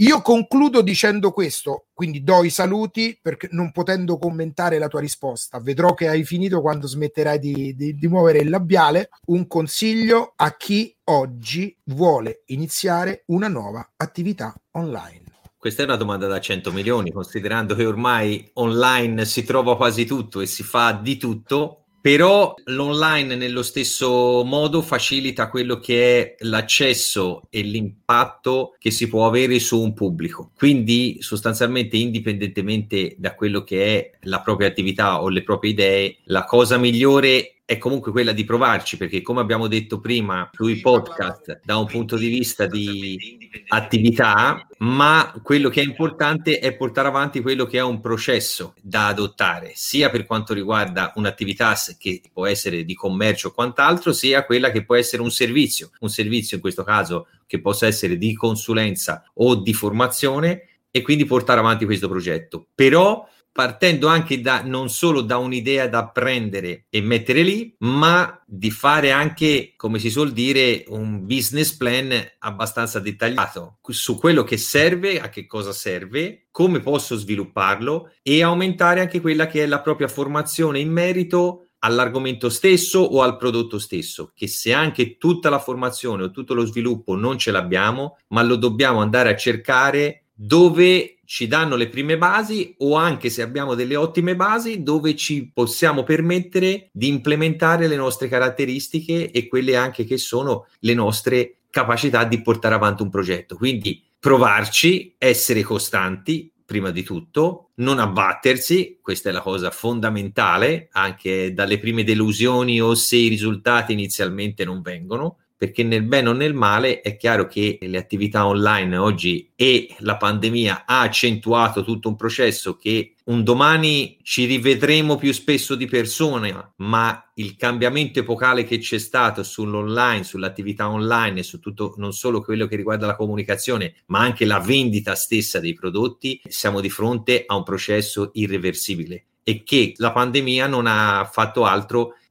Io 0.00 0.20
concludo 0.20 0.82
dicendo 0.82 1.30
questo, 1.30 1.86
quindi 1.94 2.22
do 2.22 2.44
i 2.44 2.50
saluti 2.50 3.18
perché 3.20 3.48
non 3.52 3.72
potendo 3.72 4.18
commentare 4.18 4.78
la 4.78 4.88
tua 4.88 5.00
risposta. 5.00 5.58
Vedrò 5.58 5.94
che 5.94 6.08
hai 6.08 6.22
finito 6.22 6.60
quando 6.60 6.86
smetterai 6.86 7.38
di, 7.38 7.74
di, 7.74 7.94
di 7.94 8.06
muovere 8.06 8.40
il 8.40 8.50
labiale. 8.50 9.08
Un 9.28 9.46
consiglio 9.46 10.34
a 10.36 10.54
chi 10.54 10.94
oggi 11.04 11.74
vuole 11.84 12.42
iniziare 12.46 13.22
una 13.28 13.48
nuova 13.48 13.92
attività 13.96 14.54
online. 14.72 15.25
Questa 15.66 15.82
è 15.82 15.86
una 15.86 15.96
domanda 15.96 16.28
da 16.28 16.38
100 16.38 16.70
milioni, 16.70 17.10
considerando 17.10 17.74
che 17.74 17.84
ormai 17.84 18.48
online 18.52 19.24
si 19.24 19.42
trova 19.42 19.74
quasi 19.74 20.06
tutto 20.06 20.40
e 20.40 20.46
si 20.46 20.62
fa 20.62 20.92
di 20.92 21.16
tutto, 21.16 21.86
però 22.00 22.54
l'online 22.66 23.34
nello 23.34 23.64
stesso 23.64 24.44
modo 24.44 24.80
facilita 24.80 25.48
quello 25.48 25.80
che 25.80 26.20
è 26.20 26.34
l'accesso 26.44 27.48
e 27.50 27.62
l'impatto 27.62 28.76
che 28.78 28.92
si 28.92 29.08
può 29.08 29.26
avere 29.26 29.58
su 29.58 29.82
un 29.82 29.92
pubblico. 29.92 30.52
Quindi 30.56 31.16
sostanzialmente 31.18 31.96
indipendentemente 31.96 33.16
da 33.18 33.34
quello 33.34 33.64
che 33.64 33.86
è 33.86 34.18
la 34.20 34.42
propria 34.42 34.68
attività 34.68 35.20
o 35.20 35.28
le 35.28 35.42
proprie 35.42 35.72
idee, 35.72 36.18
la 36.26 36.44
cosa 36.44 36.78
migliore 36.78 37.55
è 37.66 37.78
comunque 37.78 38.12
quella 38.12 38.30
di 38.30 38.44
provarci, 38.44 38.96
perché 38.96 39.22
come 39.22 39.40
abbiamo 39.40 39.66
detto 39.66 39.98
prima, 39.98 40.48
sui 40.52 40.78
podcast 40.78 41.62
da 41.64 41.76
un 41.76 41.86
punto 41.86 42.16
di 42.16 42.28
vista 42.28 42.64
di 42.66 43.50
attività, 43.66 44.68
ma 44.78 45.34
quello 45.42 45.68
che 45.68 45.80
è 45.80 45.84
importante 45.84 46.60
è 46.60 46.76
portare 46.76 47.08
avanti 47.08 47.40
quello 47.40 47.66
che 47.66 47.78
è 47.78 47.82
un 47.82 48.00
processo 48.00 48.74
da 48.80 49.08
adottare, 49.08 49.72
sia 49.74 50.10
per 50.10 50.26
quanto 50.26 50.54
riguarda 50.54 51.12
un'attività 51.16 51.76
che 51.98 52.22
può 52.32 52.46
essere 52.46 52.84
di 52.84 52.94
commercio 52.94 53.48
o 53.48 53.50
quant'altro, 53.50 54.12
sia 54.12 54.44
quella 54.44 54.70
che 54.70 54.84
può 54.84 54.94
essere 54.94 55.22
un 55.22 55.32
servizio, 55.32 55.90
un 55.98 56.08
servizio 56.08 56.54
in 56.54 56.62
questo 56.62 56.84
caso 56.84 57.26
che 57.48 57.60
possa 57.60 57.88
essere 57.88 58.16
di 58.16 58.32
consulenza 58.34 59.24
o 59.34 59.56
di 59.56 59.74
formazione 59.74 60.68
e 60.92 61.02
quindi 61.02 61.24
portare 61.24 61.58
avanti 61.58 61.84
questo 61.84 62.08
progetto. 62.08 62.68
Però 62.76 63.28
partendo 63.56 64.06
anche 64.06 64.42
da 64.42 64.60
non 64.62 64.90
solo 64.90 65.22
da 65.22 65.38
un'idea 65.38 65.88
da 65.88 66.08
prendere 66.08 66.84
e 66.90 67.00
mettere 67.00 67.40
lì, 67.40 67.74
ma 67.78 68.38
di 68.44 68.70
fare 68.70 69.12
anche, 69.12 69.72
come 69.76 69.98
si 69.98 70.10
suol 70.10 70.32
dire, 70.32 70.84
un 70.88 71.24
business 71.24 71.72
plan 71.72 72.12
abbastanza 72.40 73.00
dettagliato 73.00 73.78
su 73.88 74.18
quello 74.18 74.44
che 74.44 74.58
serve, 74.58 75.20
a 75.20 75.30
che 75.30 75.46
cosa 75.46 75.72
serve, 75.72 76.48
come 76.50 76.80
posso 76.80 77.16
svilupparlo 77.16 78.12
e 78.20 78.42
aumentare 78.42 79.00
anche 79.00 79.22
quella 79.22 79.46
che 79.46 79.62
è 79.62 79.66
la 79.66 79.80
propria 79.80 80.08
formazione 80.08 80.78
in 80.78 80.92
merito 80.92 81.68
all'argomento 81.78 82.50
stesso 82.50 82.98
o 83.00 83.22
al 83.22 83.38
prodotto 83.38 83.78
stesso, 83.78 84.32
che 84.34 84.48
se 84.48 84.74
anche 84.74 85.16
tutta 85.16 85.48
la 85.48 85.58
formazione 85.58 86.24
o 86.24 86.30
tutto 86.30 86.52
lo 86.52 86.66
sviluppo 86.66 87.16
non 87.16 87.38
ce 87.38 87.52
l'abbiamo, 87.52 88.18
ma 88.28 88.42
lo 88.42 88.56
dobbiamo 88.56 89.00
andare 89.00 89.30
a 89.30 89.36
cercare 89.36 90.24
dove 90.34 91.15
ci 91.26 91.46
danno 91.46 91.76
le 91.76 91.88
prime 91.88 92.16
basi 92.16 92.74
o 92.78 92.94
anche 92.94 93.28
se 93.28 93.42
abbiamo 93.42 93.74
delle 93.74 93.96
ottime 93.96 94.36
basi 94.36 94.82
dove 94.82 95.14
ci 95.16 95.50
possiamo 95.52 96.04
permettere 96.04 96.88
di 96.92 97.08
implementare 97.08 97.88
le 97.88 97.96
nostre 97.96 98.28
caratteristiche 98.28 99.30
e 99.30 99.48
quelle 99.48 99.76
anche 99.76 100.04
che 100.04 100.16
sono 100.16 100.66
le 100.80 100.94
nostre 100.94 101.56
capacità 101.68 102.24
di 102.24 102.40
portare 102.40 102.74
avanti 102.74 103.02
un 103.02 103.10
progetto. 103.10 103.56
Quindi 103.56 104.02
provarci, 104.18 105.14
essere 105.18 105.62
costanti, 105.62 106.50
prima 106.64 106.90
di 106.90 107.02
tutto, 107.02 107.70
non 107.76 107.98
abbattersi, 107.98 108.98
questa 109.00 109.30
è 109.30 109.32
la 109.32 109.40
cosa 109.40 109.70
fondamentale, 109.70 110.88
anche 110.92 111.52
dalle 111.52 111.78
prime 111.78 112.02
delusioni 112.02 112.80
o 112.80 112.94
se 112.94 113.16
i 113.16 113.28
risultati 113.28 113.92
inizialmente 113.92 114.64
non 114.64 114.82
vengono, 114.82 115.38
perché 115.56 115.82
nel 115.82 116.02
bene 116.02 116.28
o 116.28 116.32
nel 116.32 116.54
male 116.54 117.00
è 117.00 117.16
chiaro 117.16 117.46
che 117.46 117.78
le 117.80 117.96
attività 117.98 118.46
online 118.46 118.96
oggi 118.96 119.50
e 119.56 119.94
la 120.00 120.16
pandemia 120.16 120.84
ha 120.84 121.00
accentuato 121.00 121.82
tutto 121.82 122.08
un 122.08 122.16
processo 122.16 122.76
che 122.76 123.14
un 123.24 123.42
domani 123.42 124.18
ci 124.22 124.44
rivedremo 124.44 125.16
più 125.16 125.32
spesso 125.32 125.74
di 125.74 125.86
persone, 125.86 126.72
ma 126.76 127.30
il 127.34 127.56
cambiamento 127.56 128.20
epocale 128.20 128.64
che 128.64 128.78
c'è 128.78 128.98
stato 128.98 129.42
sull'online, 129.42 130.22
sull'attività 130.22 130.88
online 130.88 131.40
e 131.40 131.42
su 131.42 131.58
tutto 131.58 131.94
non 131.96 132.12
solo 132.12 132.42
quello 132.42 132.66
che 132.66 132.76
riguarda 132.76 133.06
la 133.06 133.16
comunicazione, 133.16 133.94
ma 134.06 134.20
anche 134.20 134.44
la 134.44 134.60
vendita 134.60 135.14
stessa 135.14 135.58
dei 135.58 135.74
prodotti, 135.74 136.40
siamo 136.46 136.80
di 136.80 136.90
fronte 136.90 137.44
a 137.46 137.56
un 137.56 137.62
processo 137.62 138.30
irreversibile 138.34 139.24
e 139.42 139.62
che 139.62 139.94
la 139.98 140.10
pandemia 140.12 140.66
non 140.66 140.86
ha 140.86 141.28
fatto 141.32 141.64
altro 141.64 142.14
che 142.14 142.25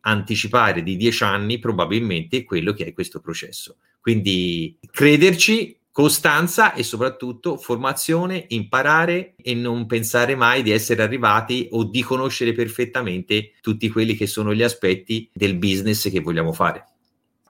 anticipare 0.00 0.82
di 0.82 0.96
dieci 0.96 1.24
anni 1.24 1.58
probabilmente 1.58 2.44
quello 2.44 2.72
che 2.72 2.86
è 2.86 2.92
questo 2.92 3.20
processo. 3.20 3.76
Quindi 4.00 4.78
crederci, 4.90 5.78
costanza 5.90 6.74
e 6.74 6.82
soprattutto 6.82 7.56
formazione, 7.56 8.44
imparare 8.48 9.34
e 9.42 9.54
non 9.54 9.86
pensare 9.86 10.36
mai 10.36 10.62
di 10.62 10.70
essere 10.70 11.02
arrivati 11.02 11.68
o 11.70 11.84
di 11.84 12.02
conoscere 12.02 12.52
perfettamente 12.52 13.52
tutti 13.62 13.88
quelli 13.88 14.14
che 14.14 14.26
sono 14.26 14.54
gli 14.54 14.62
aspetti 14.62 15.28
del 15.32 15.56
business 15.56 16.10
che 16.10 16.20
vogliamo 16.20 16.52
fare. 16.52 16.84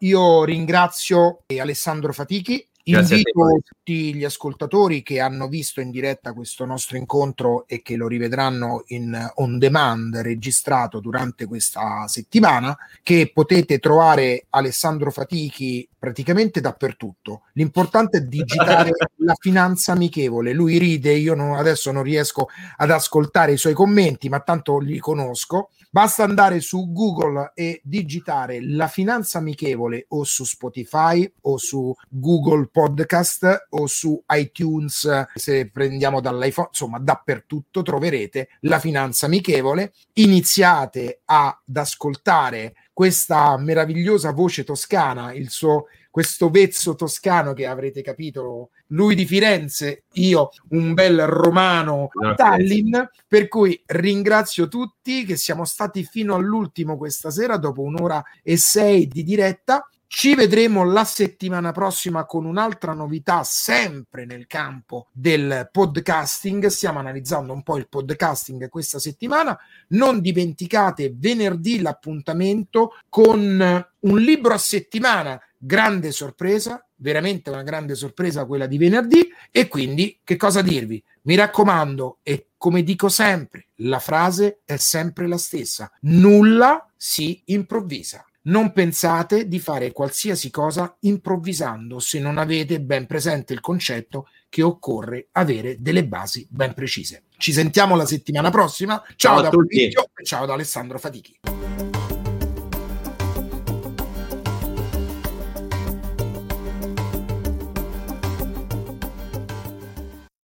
Io 0.01 0.45
ringrazio 0.45 1.41
Alessandro 1.59 2.13
Fatichi 2.13 2.65
Invito 2.89 3.61
tutti 3.65 4.15
gli 4.15 4.23
ascoltatori 4.23 5.03
che 5.03 5.19
hanno 5.19 5.49
visto 5.49 5.81
in 5.81 5.91
diretta 5.91 6.33
questo 6.33 6.65
nostro 6.65 6.97
incontro 6.97 7.67
e 7.67 7.83
che 7.83 7.97
lo 7.97 8.07
rivedranno 8.07 8.85
in 8.89 9.33
on 9.37 9.59
demand 9.59 10.17
registrato 10.19 11.01
durante 11.01 11.47
questa 11.47 12.07
settimana, 12.07 12.77
che 13.03 13.33
potete 13.35 13.81
trovare 13.81 14.47
Alessandro 14.51 15.11
Fatichi 15.11 15.89
praticamente 15.99 16.61
dappertutto. 16.61 17.43
L'importante 17.55 18.19
è 18.19 18.21
digitare 18.21 18.91
la 19.17 19.35
finanza 19.37 19.91
amichevole. 19.91 20.53
Lui 20.53 20.79
ride, 20.79 21.13
io 21.13 21.35
non, 21.35 21.57
adesso 21.57 21.91
non 21.91 22.05
riesco 22.05 22.47
ad 22.77 22.93
ascoltare 22.93 23.55
i 23.55 23.59
suoi 23.59 23.75
commenti, 23.75 24.29
ma 24.29 24.39
tanto 24.39 24.79
li 24.79 24.99
conosco. 24.99 25.71
Basta 25.91 26.23
andare 26.23 26.61
su 26.61 26.93
Google 26.93 27.53
e 27.55 27.81
digitare 27.83 28.59
la 28.63 28.87
finanza 28.87 29.39
amichevole 29.39 30.05
o 30.11 30.23
su 30.25 30.45
Spotify 30.45 31.29
o 31.43 31.57
su 31.57 31.93
Google 32.09 32.69
Podcast 32.77 33.69
o 33.71 33.87
su 33.87 34.23
iTunes, 34.35 35.29
se 35.35 35.71
prendiamo 35.71 36.21
dall'iPhone, 36.21 36.69
insomma, 36.69 36.99
dappertutto 36.99 37.81
troverete 37.81 38.49
la 38.61 38.79
finanza 38.79 39.25
amichevole. 39.25 39.95
Iniziate 40.13 41.23
ad 41.25 41.75
ascoltare 41.75 42.75
questa 42.93 43.57
meravigliosa 43.57 44.33
voce 44.33 44.63
toscana, 44.63 45.33
il 45.33 45.49
suo 45.49 45.87
questo 46.17 46.49
vezzo 46.49 46.95
toscano 46.95 47.53
che 47.53 47.67
avrete 47.67 48.01
capito, 48.01 48.71
lui 48.89 49.15
di 49.15 49.27
Firenze, 49.27 50.05
io 50.13 50.49
un 50.71 50.95
bel 50.95 51.27
romano 51.27 52.09
a 52.25 52.35
Tallinn, 52.35 52.95
per 53.29 53.49
cui 53.49 53.83
ringrazio 53.85 54.67
tutti 54.67 55.27
che 55.27 55.37
siamo 55.37 55.67
stati 55.67 56.05
fino 56.05 56.35
all'ultimo 56.35 56.97
questa 56.97 57.31
sera 57.31 57.59
dopo 57.59 57.83
un'ora 57.83 58.23
e 58.43 58.57
sei 58.57 59.07
di 59.09 59.25
diretta. 59.25 59.87
Ci 60.09 60.37
vedremo 60.37 60.85
la 60.85 61.05
settimana 61.05 61.73
prossima 61.73 62.25
con 62.27 62.45
un'altra 62.45 62.93
novità 62.93 63.43
sempre 63.43 64.25
nel 64.25 64.47
campo 64.47 65.09
del 65.13 65.69
podcasting. 65.71 66.67
Stiamo 66.67 67.01
analizzando 67.01 67.53
un 67.53 67.65
po' 67.65 67.77
il 67.77 67.89
podcasting 67.89 68.69
questa 68.69 69.01
settimana. 69.01 69.59
Non 69.89 70.21
dimenticate 70.21 71.13
venerdì 71.15 71.81
l'appuntamento 71.81 72.95
con 73.09 73.85
un 73.99 74.19
libro 74.19 74.55
a 74.55 74.59
settimana 74.59 75.41
grande 75.59 76.13
sorpresa, 76.13 76.87
veramente 76.97 77.51
una 77.51 77.65
grande 77.65 77.97
sorpresa 77.97 78.47
quella 78.47 78.67
di 78.67 78.79
venerdì 78.79 79.29
e 79.51 79.67
quindi 79.67 80.21
che 80.23 80.37
cosa 80.37 80.63
dirvi? 80.63 81.03
Mi 81.23 81.35
raccomando 81.35 82.19
e 82.23 82.51
come 82.57 82.85
dico 82.85 83.09
sempre, 83.09 83.67
la 83.77 83.99
frase 83.99 84.61
è 84.65 84.77
sempre 84.77 85.27
la 85.27 85.37
stessa, 85.37 85.91
nulla 86.03 86.89
si 86.97 87.43
improvvisa. 87.47 88.25
Non 88.47 88.73
pensate 88.73 89.49
di 89.49 89.59
fare 89.59 89.91
qualsiasi 89.91 90.51
cosa 90.51 90.97
improvvisando 91.01 91.99
se 91.99 92.21
non 92.21 92.39
avete 92.39 92.81
ben 92.81 93.07
presente 93.07 93.53
il 93.53 93.61
concetto 93.61 94.29
che 94.49 94.63
occorre 94.63 95.29
avere 95.33 95.77
delle 95.81 96.07
basi 96.07 96.47
ben 96.49 96.73
precise. 96.73 97.25
Ci 97.39 97.53
sentiamo 97.53 97.97
la 97.97 98.07
settimana 98.07 98.51
prossima. 98.51 99.03
Ciao, 99.17 99.41
ciao 99.41 99.43
da 99.43 99.51
Maurizio 99.51 100.05
e 100.15 100.25
ciao 100.25 100.47
da 100.47 100.53
Alessandro 100.53 100.99
Fatichi. 100.99 101.39